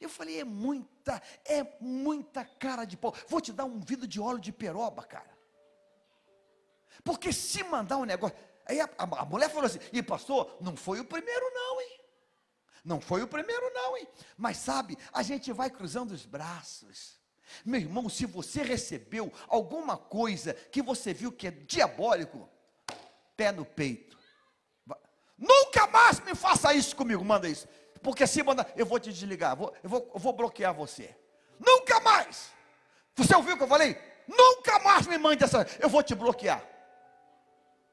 [0.00, 3.14] Eu falei, é muita, é muita cara de pau.
[3.28, 5.37] Vou te dar um vidro de óleo de peroba, cara.
[7.04, 8.36] Porque se mandar um negócio.
[8.66, 12.00] Aí a, a, a mulher falou assim: e pastor, não foi o primeiro, não, hein?
[12.84, 14.08] Não foi o primeiro, não, hein?
[14.36, 17.18] Mas sabe, a gente vai cruzando os braços.
[17.64, 22.48] Meu irmão, se você recebeu alguma coisa que você viu que é diabólico,
[23.36, 24.18] pé no peito.
[25.36, 27.68] Nunca mais me faça isso comigo, manda isso.
[28.02, 31.16] Porque se mandar, eu vou te desligar, vou, eu, vou, eu vou bloquear você.
[31.58, 32.50] Nunca mais.
[33.14, 33.96] Você ouviu o que eu falei?
[34.26, 36.62] Nunca mais me mande essa, eu vou te bloquear.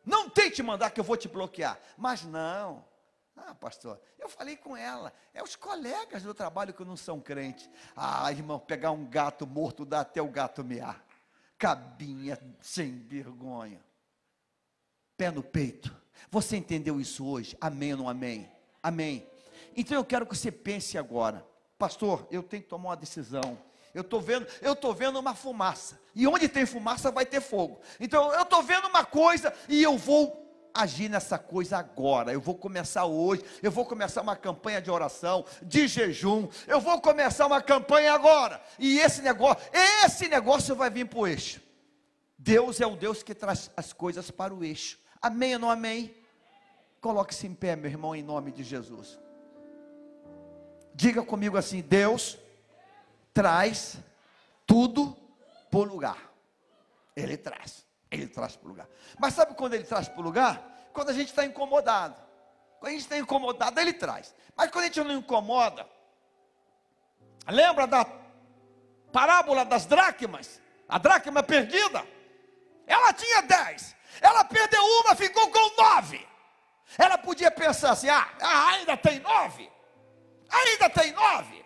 [0.06, 1.80] Não tente mandar que eu vou te bloquear.
[1.98, 2.86] Mas não.
[3.36, 5.12] Ah, pastor, eu falei com ela.
[5.34, 7.70] É os colegas do trabalho que não são crentes.
[7.96, 11.04] Ah, irmão, pegar um gato morto dá até o gato mear.
[11.58, 13.84] Cabinha sem vergonha.
[15.18, 15.96] Pé no peito.
[16.32, 17.58] Você entendeu isso hoje?
[17.60, 18.50] Amém ou não amém?
[18.82, 19.28] Amém.
[19.76, 21.46] Então eu quero que você pense agora.
[21.78, 23.58] Pastor, eu tenho que tomar uma decisão.
[23.96, 25.98] Eu estou vendo, eu estou vendo uma fumaça.
[26.14, 27.80] E onde tem fumaça vai ter fogo.
[27.98, 32.34] Então eu estou vendo uma coisa e eu vou agir nessa coisa agora.
[32.34, 33.42] Eu vou começar hoje.
[33.64, 36.50] Eu vou começar uma campanha de oração, de jejum.
[36.68, 38.62] Eu vou começar uma campanha agora.
[38.78, 39.64] E esse negócio,
[40.04, 41.62] esse negócio vai vir para o eixo.
[42.38, 45.00] Deus é o Deus que traz as coisas para o eixo.
[45.22, 46.14] Amém ou não amém?
[47.00, 49.18] Coloque-se em pé, meu irmão, em nome de Jesus.
[50.94, 52.38] Diga comigo assim: Deus
[53.36, 53.98] traz
[54.66, 55.16] tudo
[55.70, 56.18] para o lugar.
[57.14, 57.86] Ele traz.
[58.10, 58.88] Ele traz para o lugar.
[59.20, 60.90] Mas sabe quando ele traz para o lugar?
[60.94, 62.16] Quando a gente está incomodado.
[62.80, 64.34] Quando a gente está incomodado, ele traz.
[64.56, 65.86] Mas quando a gente não incomoda,
[67.48, 68.06] lembra da
[69.12, 72.06] parábola das dracmas, a dracma perdida.
[72.88, 76.26] Ela tinha dez, ela perdeu uma, ficou com nove.
[76.98, 79.70] Ela podia pensar assim: ah, ah ainda tem nove,
[80.50, 81.65] ainda tem nove.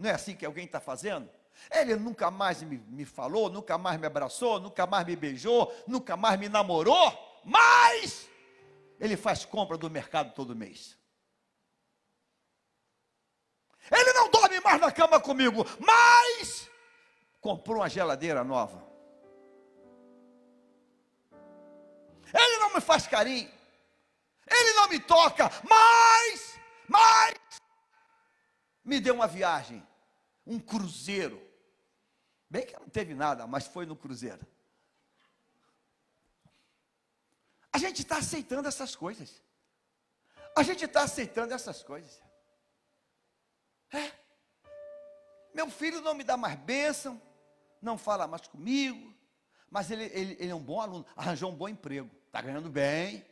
[0.00, 1.28] Não é assim que alguém está fazendo?
[1.70, 6.16] Ele nunca mais me, me falou, nunca mais me abraçou, nunca mais me beijou, nunca
[6.16, 8.26] mais me namorou, mas
[8.98, 10.96] ele faz compra do mercado todo mês.
[13.90, 16.70] Ele não dorme mais na cama comigo, mas
[17.38, 18.82] comprou uma geladeira nova.
[22.32, 23.52] Ele não me faz carinho.
[24.46, 27.34] Ele não me toca, mas, mas,
[28.82, 29.86] me deu uma viagem,
[30.50, 31.40] um cruzeiro.
[32.48, 34.44] Bem que não teve nada, mas foi no cruzeiro.
[37.72, 39.40] A gente está aceitando essas coisas.
[40.56, 42.20] A gente está aceitando essas coisas.
[43.92, 44.10] É.
[45.54, 47.22] Meu filho não me dá mais bênção,
[47.80, 49.14] não fala mais comigo,
[49.70, 53.24] mas ele, ele, ele é um bom aluno, arranjou um bom emprego, está ganhando bem,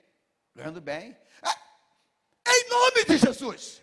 [0.55, 1.17] ganhando bem.
[1.43, 2.51] É.
[2.51, 3.83] Em nome de Jesus,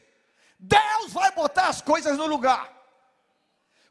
[0.58, 2.74] Deus vai botar as coisas no lugar.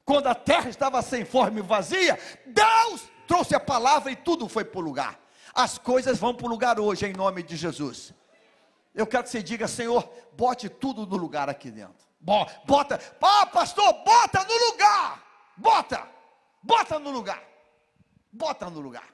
[0.05, 4.65] Quando a terra estava sem forma e vazia, Deus trouxe a palavra e tudo foi
[4.65, 5.19] para o lugar.
[5.55, 8.13] As coisas vão para o lugar hoje, em nome de Jesus.
[8.95, 12.05] Eu quero que você diga, Senhor, bote tudo no lugar aqui dentro.
[12.21, 15.23] Bota, ah, pastor, bota no lugar.
[15.57, 16.09] Bota,
[16.63, 17.43] bota no lugar.
[18.33, 19.09] Bota no lugar.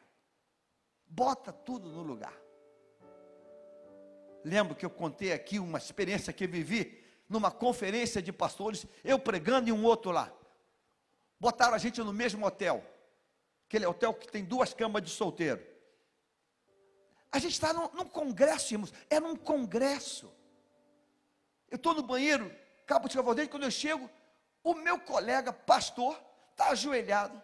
[1.07, 2.35] Bota tudo no lugar.
[4.45, 9.69] Lembro que eu contei aqui uma experiência que vivi numa conferência de pastores, eu pregando
[9.69, 10.33] e um outro lá.
[11.41, 12.85] Botaram a gente no mesmo hotel.
[13.67, 15.65] Aquele hotel que tem duas camas de solteiro.
[17.33, 18.93] A gente está num, num congresso, irmãos.
[19.09, 20.31] É num congresso.
[21.71, 24.11] Eu estou no banheiro, cabo de escovar quando eu chego,
[24.65, 26.21] o meu colega pastor
[26.51, 27.41] está ajoelhado,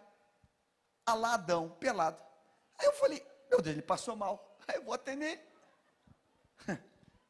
[1.05, 2.21] aladão, pelado.
[2.77, 4.57] Aí eu falei, meu Deus, ele passou mal.
[4.67, 5.41] Aí eu vou atender.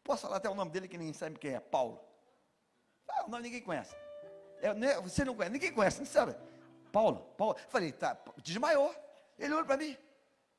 [0.03, 2.03] Posso falar até o nome dele que ninguém sabe quem é, Paulo.
[3.07, 3.95] Ah, o nome ninguém conhece.
[4.59, 6.35] É, né, você não conhece, ninguém conhece, não sabe?
[6.97, 7.55] Paulo, Paulo.
[7.59, 8.91] Eu falei, tá, desmaiou.
[9.37, 9.95] Ele olhou para mim.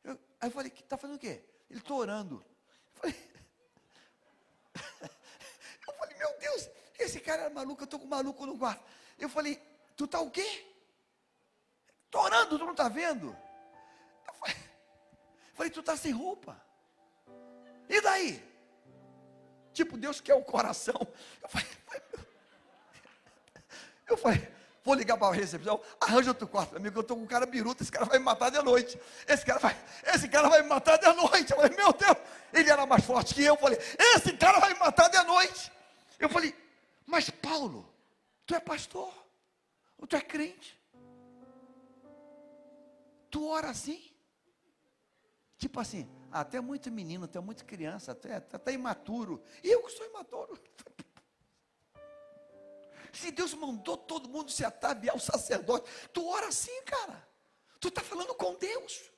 [0.05, 1.43] Eu, aí eu falei, está fazendo o quê?
[1.69, 2.47] Ele está orando.
[2.95, 3.31] Eu falei,
[5.89, 8.85] eu falei, meu Deus, esse cara é maluco, eu estou com maluco no quarto.
[9.19, 9.61] Eu falei,
[9.97, 10.65] tu está o quê?
[12.05, 13.37] Estou orando, tu não está vendo?
[14.29, 14.57] Eu falei,
[15.55, 16.57] falei tu está sem roupa.
[17.89, 18.41] E daí?
[19.73, 21.01] Tipo, Deus quer o coração.
[21.43, 21.69] Eu falei,
[24.07, 24.58] eu falei,
[24.89, 27.45] vou ligar para a recepção, arranja outro quarto para mim, eu estou com um cara
[27.45, 28.99] biruta, esse cara vai me matar de noite.
[29.29, 29.77] Esse cara vai,
[30.15, 31.53] esse cara vai me matar de noite.
[31.53, 32.17] Eu falei, meu Deus,
[32.55, 33.55] ele era mais forte que eu.
[33.55, 33.79] Eu falei,
[34.15, 35.71] esse cara vai me matar de noite.
[36.19, 36.55] Eu falei,
[37.05, 37.87] mas Paulo,
[38.47, 39.13] tu é pastor,
[39.99, 40.81] ou tu é crente?
[43.31, 44.03] Tu ora assim?
[45.59, 48.73] Tipo assim, ah, tu é muito menino, tu é muito criança, tu é, tu é
[48.73, 49.43] imaturo.
[49.63, 50.59] E eu que sou imaturo.
[53.21, 57.29] Se Deus mandou todo mundo se ataviar o sacerdote, tu ora assim, cara.
[57.81, 59.11] Tu está falando com Deus.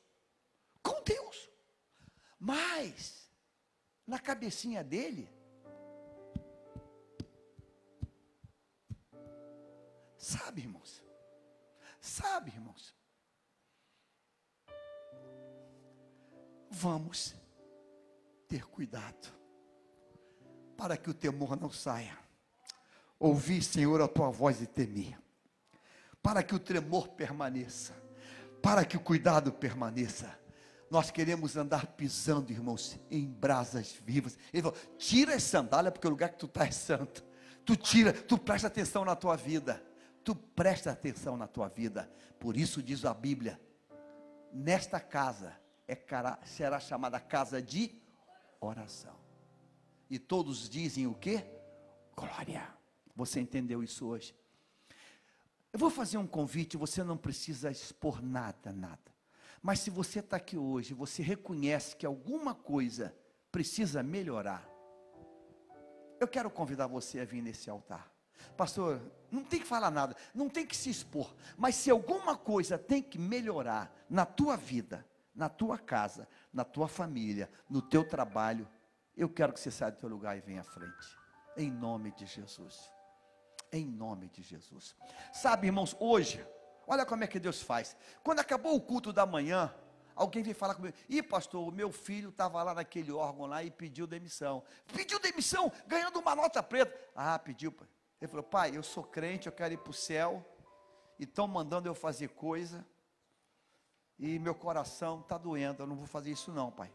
[0.83, 1.51] Com Deus.
[2.39, 3.31] Mas,
[4.07, 5.31] na cabecinha dele,
[10.21, 11.03] Sabe, irmãos?
[11.99, 12.95] Sabe, irmãos?
[16.71, 17.35] Vamos
[18.47, 19.29] ter cuidado
[20.77, 22.30] para que o temor não saia.
[23.21, 25.17] Ouvi, Senhor, a tua voz e temer.
[26.21, 27.95] Para que o tremor permaneça.
[28.61, 30.37] Para que o cuidado permaneça.
[30.91, 34.37] Nós queremos andar pisando, irmãos, em brasas vivas.
[34.53, 37.25] Ele falou: tira essa sandália, porque o lugar que tu está é santo.
[37.65, 39.81] Tu tira, tu presta atenção na tua vida
[40.25, 42.11] tu presta atenção na tua vida.
[42.39, 43.61] Por isso diz a Bíblia:
[44.53, 45.57] nesta casa
[45.87, 45.99] é,
[46.45, 48.01] será chamada casa de
[48.61, 49.19] oração.
[50.09, 51.45] E todos dizem o que?
[52.17, 52.80] Glória.
[53.21, 54.35] Você entendeu isso hoje?
[55.71, 59.15] Eu vou fazer um convite, você não precisa expor nada, nada.
[59.61, 63.15] Mas se você está aqui hoje, você reconhece que alguma coisa
[63.53, 64.67] precisa melhorar,
[66.19, 68.11] eu quero convidar você a vir nesse altar.
[68.57, 68.99] Pastor,
[69.31, 73.03] não tem que falar nada, não tem que se expor, mas se alguma coisa tem
[73.03, 78.67] que melhorar na tua vida, na tua casa, na tua família, no teu trabalho,
[79.15, 81.19] eu quero que você saia do teu lugar e venha à frente.
[81.55, 82.91] Em nome de Jesus.
[83.73, 84.97] Em nome de Jesus.
[85.33, 86.45] Sabe, irmãos, hoje,
[86.87, 87.97] olha como é que Deus faz.
[88.23, 89.73] Quando acabou o culto da manhã,
[90.15, 93.71] alguém veio falar comigo, e pastor, o meu filho estava lá naquele órgão lá e
[93.71, 94.63] pediu demissão.
[94.93, 96.99] Pediu demissão, ganhando uma nota preta.
[97.15, 97.75] Ah, pediu.
[98.21, 100.45] Ele falou: Pai, eu sou crente, eu quero ir para o céu.
[101.19, 102.87] e estão mandando eu fazer coisa,
[104.19, 106.93] e meu coração está doendo, eu não vou fazer isso não, pai.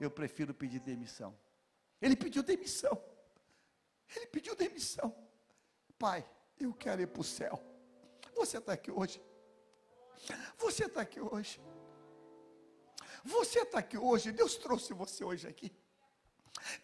[0.00, 1.36] Eu prefiro pedir demissão.
[2.00, 3.00] Ele pediu demissão.
[4.14, 5.14] Ele pediu demissão.
[5.98, 6.24] Pai,
[6.58, 7.60] eu quero ir para o céu.
[8.34, 9.22] Você está aqui hoje.
[10.58, 11.60] Você está aqui hoje.
[13.24, 14.32] Você está aqui hoje.
[14.32, 15.72] Deus trouxe você hoje aqui.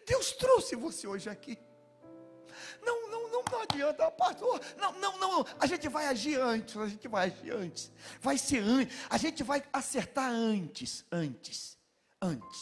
[0.05, 1.57] Deus trouxe você hoje aqui.
[2.81, 4.59] Não, não, não, não adianta, pastor.
[4.77, 5.45] Não, não, não.
[5.59, 6.75] A gente vai agir antes.
[6.75, 7.91] A gente vai agir antes.
[8.19, 8.97] Vai ser antes.
[9.09, 11.05] A gente vai acertar antes.
[11.11, 11.77] Antes.
[12.21, 12.61] Antes.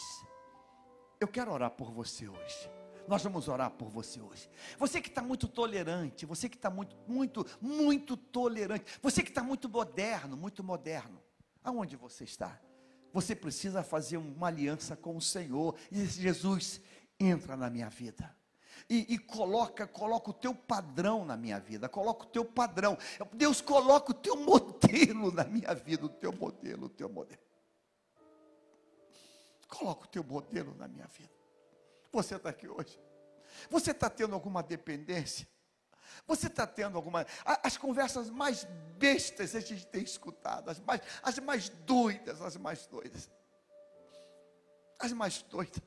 [1.20, 2.81] Eu quero orar por você hoje.
[3.08, 4.48] Nós vamos orar por você hoje.
[4.78, 9.42] Você que está muito tolerante, você que está muito, muito, muito tolerante, você que está
[9.42, 11.20] muito moderno, muito moderno.
[11.64, 12.60] Aonde você está?
[13.12, 16.80] Você precisa fazer uma aliança com o Senhor e dizer, Jesus,
[17.20, 18.34] entra na minha vida.
[18.88, 22.98] E, e, coloca, coloca o teu padrão na minha vida, coloca o teu padrão.
[23.32, 27.40] Deus coloca o teu modelo na minha vida, o teu modelo, o teu modelo.
[29.68, 31.41] Coloca o teu modelo na minha vida.
[32.12, 33.00] Você está aqui hoje.
[33.70, 35.48] Você está tendo alguma dependência?
[36.26, 37.26] Você está tendo alguma.
[37.44, 38.64] As conversas mais
[38.98, 43.30] bestas a gente tem escutado, as mais, as mais doidas, as mais doidas.
[44.98, 45.82] As mais doidas.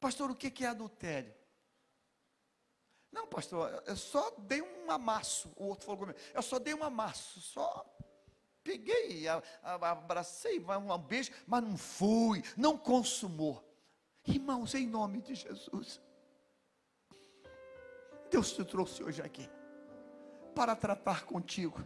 [0.00, 1.34] Pastor, o que é adultério?
[3.12, 5.52] Não, pastor, eu só dei um amasso.
[5.54, 7.91] O outro falou comigo, eu só dei um amasso, só
[8.62, 9.26] peguei,
[9.62, 13.62] abracei, um beijo, mas não fui, não consumou.
[14.26, 16.00] Irmãos, em nome de Jesus,
[18.30, 19.48] Deus te trouxe hoje aqui
[20.54, 21.84] para tratar contigo,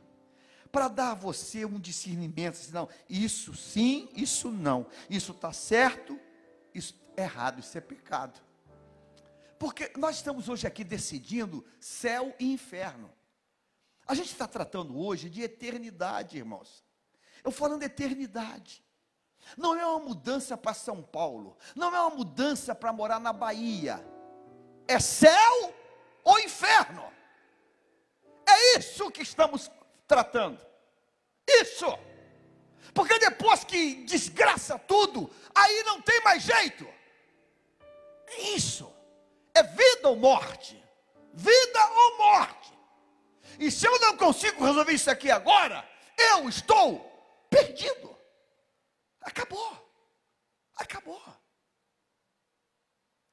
[0.71, 2.59] para dar a você um discernimento.
[2.73, 6.19] Não, isso sim, isso não, isso está certo,
[6.75, 8.41] isso errado, isso é pecado.
[9.59, 13.11] Porque nós estamos hoje aqui decidindo céu e inferno.
[14.07, 16.85] A gente está tratando hoje de eternidade, irmãos.
[17.43, 18.85] Eu falando de eternidade.
[19.57, 21.57] Não é uma mudança para São Paulo.
[21.75, 24.05] Não é uma mudança para morar na Bahia.
[24.87, 25.75] É céu
[26.23, 27.05] ou inferno.
[28.47, 29.71] É isso que estamos
[30.07, 30.65] tratando.
[31.47, 31.87] Isso.
[32.95, 36.87] Porque depois que desgraça tudo, aí não tem mais jeito.
[38.55, 38.93] Isso.
[39.53, 40.83] É vida ou morte.
[41.33, 42.76] Vida ou morte.
[43.59, 47.01] E se eu não consigo resolver isso aqui agora, eu estou
[47.51, 48.17] perdido.
[49.21, 49.93] Acabou.
[50.77, 51.23] Acabou.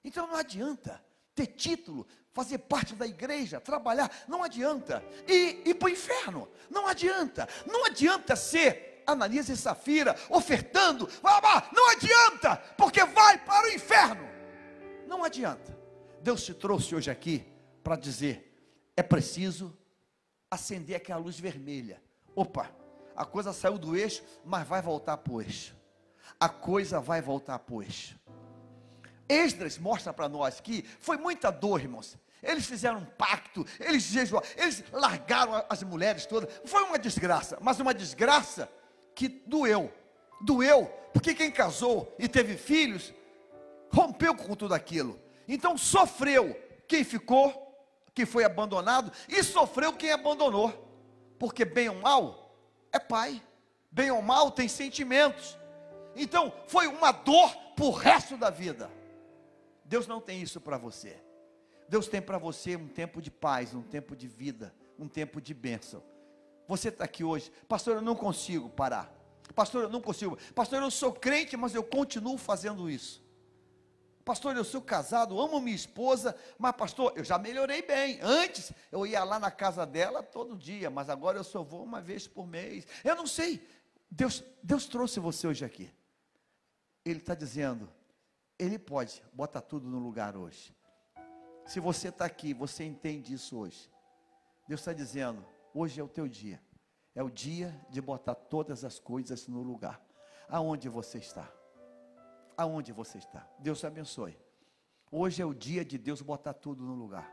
[0.03, 1.03] Então não adianta
[1.35, 5.03] ter título, fazer parte da igreja, trabalhar, não adianta.
[5.27, 7.47] E ir para o inferno, não adianta.
[7.65, 11.09] Não adianta ser Ananias e Safira, ofertando,
[11.71, 14.29] não adianta, porque vai para o inferno.
[15.07, 15.77] Não adianta.
[16.21, 17.45] Deus te trouxe hoje aqui
[17.83, 18.51] para dizer:
[18.95, 19.77] é preciso
[20.53, 22.01] acender aquela luz vermelha.
[22.35, 22.69] Opa,
[23.15, 25.75] a coisa saiu do eixo, mas vai voltar para o eixo.
[26.39, 28.19] A coisa vai voltar para o eixo.
[29.29, 32.17] Esdras mostra para nós que foi muita dor, irmãos.
[32.41, 36.53] Eles fizeram um pacto, eles jejuaram, eles largaram as mulheres todas.
[36.65, 38.69] Foi uma desgraça, mas uma desgraça
[39.15, 39.91] que doeu.
[40.41, 43.13] Doeu, porque quem casou e teve filhos,
[43.93, 45.17] rompeu com tudo aquilo.
[45.47, 46.53] Então sofreu
[46.85, 47.62] quem ficou,
[48.13, 50.71] quem foi abandonado, e sofreu quem abandonou.
[51.39, 52.55] Porque bem ou mal
[52.91, 53.41] é pai,
[53.91, 55.57] bem ou mal tem sentimentos.
[56.15, 58.89] Então foi uma dor para o resto da vida.
[59.83, 61.21] Deus não tem isso para você.
[61.89, 65.53] Deus tem para você um tempo de paz, um tempo de vida, um tempo de
[65.53, 66.03] bênção.
[66.67, 69.13] Você está aqui hoje, pastor, eu não consigo parar.
[69.53, 70.37] Pastor, eu não consigo.
[70.55, 73.22] Pastor, eu sou crente, mas eu continuo fazendo isso.
[74.23, 78.19] Pastor, eu sou casado, amo minha esposa, mas pastor, eu já melhorei bem.
[78.21, 81.99] Antes eu ia lá na casa dela todo dia, mas agora eu só vou uma
[81.99, 82.87] vez por mês.
[83.03, 83.67] Eu não sei.
[84.09, 85.91] Deus, Deus trouxe você hoje aqui.
[87.03, 87.89] Ele está dizendo,
[88.57, 90.73] Ele pode botar tudo no lugar hoje.
[91.65, 93.89] Se você está aqui, você entende isso hoje.
[94.67, 96.61] Deus está dizendo, hoje é o teu dia.
[97.13, 100.01] É o dia de botar todas as coisas no lugar.
[100.47, 101.51] Aonde você está?
[102.57, 103.47] Aonde você está?
[103.59, 104.37] Deus te abençoe.
[105.11, 107.31] Hoje é o dia de Deus botar tudo no lugar.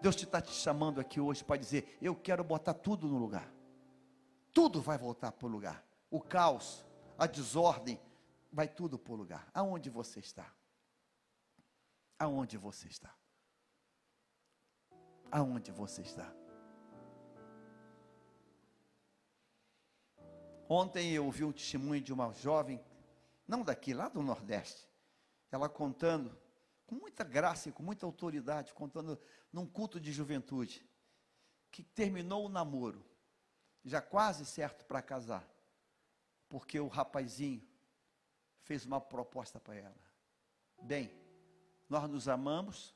[0.00, 3.50] Deus te está te chamando aqui hoje para dizer: Eu quero botar tudo no lugar.
[4.52, 5.84] Tudo vai voltar para o lugar.
[6.10, 6.84] O caos,
[7.18, 8.00] a desordem,
[8.52, 9.50] vai tudo para o lugar.
[9.52, 10.50] Aonde você está?
[12.18, 13.14] Aonde você está?
[15.30, 16.32] Aonde você está?
[20.68, 22.82] Ontem eu ouvi o testemunho de uma jovem,
[23.46, 24.88] não daqui, lá do Nordeste,
[25.50, 26.36] ela contando,
[26.86, 29.20] com muita graça e com muita autoridade, contando
[29.52, 30.88] num culto de juventude,
[31.70, 33.04] que terminou o namoro,
[33.84, 35.48] já quase certo para casar,
[36.48, 37.66] porque o rapazinho
[38.62, 40.06] fez uma proposta para ela.
[40.82, 41.10] Bem,
[41.88, 42.94] nós nos amamos,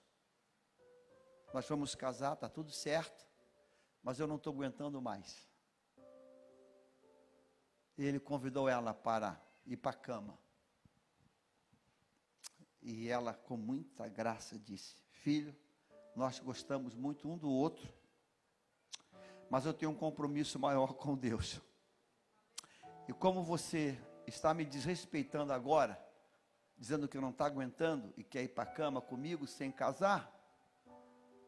[1.55, 3.27] nós vamos casar, está tudo certo,
[4.03, 5.49] mas eu não estou aguentando mais.
[7.97, 9.41] Ele convidou ela para
[9.71, 10.39] ir para a cama.
[12.83, 15.55] E ela, com muita graça, disse: Filho,
[16.17, 17.89] nós gostamos muito um do outro,
[19.49, 21.61] mas eu tenho um compromisso maior com Deus.
[23.09, 26.01] E como você está me desrespeitando agora,
[26.77, 30.33] dizendo que não está aguentando e quer ir para a cama comigo sem casar,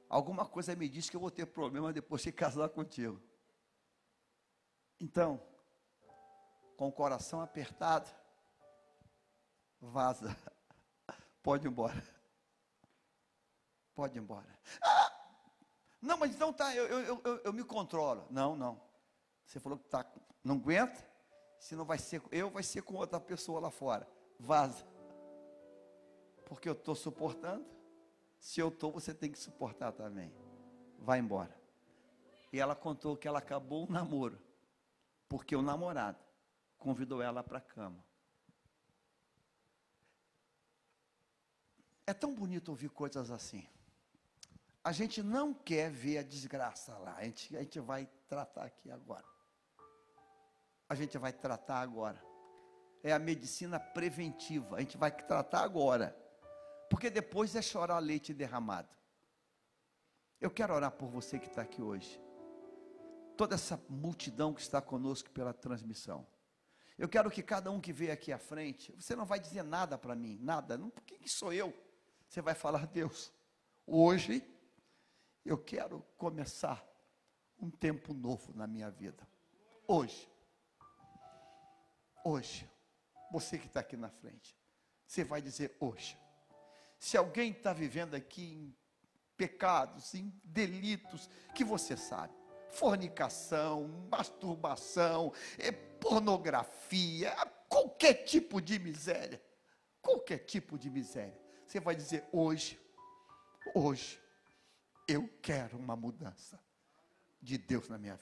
[0.08, 3.20] alguma coisa me diz que eu vou ter problema depois de casar contigo.
[5.00, 5.42] Então,
[6.82, 8.10] com o coração apertado,
[9.80, 10.36] vaza.
[11.40, 12.02] Pode ir embora.
[13.94, 14.58] Pode ir embora.
[14.82, 15.12] Ah,
[16.00, 18.26] não, mas então tá, eu, eu, eu, eu me controlo.
[18.28, 18.82] Não, não.
[19.46, 20.04] Você falou que tá,
[20.42, 21.08] não aguenta?
[21.60, 24.08] Se não vai ser eu, vai ser com outra pessoa lá fora.
[24.36, 24.84] Vaza.
[26.46, 27.64] Porque eu estou suportando.
[28.40, 30.34] Se eu estou, você tem que suportar também.
[30.98, 31.56] Vai embora.
[32.52, 34.36] E ela contou que ela acabou o namoro.
[35.28, 36.31] Porque o namorado
[36.82, 38.04] convidou ela para a cama.
[42.04, 43.64] É tão bonito ouvir coisas assim.
[44.82, 47.14] A gente não quer ver a desgraça lá.
[47.14, 49.24] A gente, a gente vai tratar aqui agora.
[50.88, 52.20] A gente vai tratar agora.
[53.00, 54.76] É a medicina preventiva.
[54.76, 56.16] A gente vai tratar agora.
[56.90, 58.92] Porque depois é chorar leite derramado.
[60.40, 62.20] Eu quero orar por você que está aqui hoje.
[63.36, 66.26] Toda essa multidão que está conosco pela transmissão.
[67.02, 69.98] Eu quero que cada um que veio aqui à frente, você não vai dizer nada
[69.98, 70.78] para mim, nada.
[70.78, 71.76] Não, quem sou eu?
[72.28, 73.32] Você vai falar, Deus,
[73.84, 74.40] hoje
[75.44, 76.80] eu quero começar
[77.58, 79.26] um tempo novo na minha vida.
[79.84, 80.30] Hoje.
[82.24, 82.70] Hoje.
[83.32, 84.56] Você que está aqui na frente.
[85.04, 86.16] Você vai dizer hoje.
[87.00, 88.76] Se alguém está vivendo aqui em
[89.36, 92.32] pecados, em delitos, que você sabe.
[92.72, 97.32] Fornicação, masturbação, é, pornografia,
[97.68, 99.40] qualquer tipo de miséria.
[100.00, 101.40] Qualquer tipo de miséria.
[101.64, 102.80] Você vai dizer: hoje,
[103.74, 104.20] hoje,
[105.06, 106.60] eu quero uma mudança
[107.40, 108.10] de Deus na minha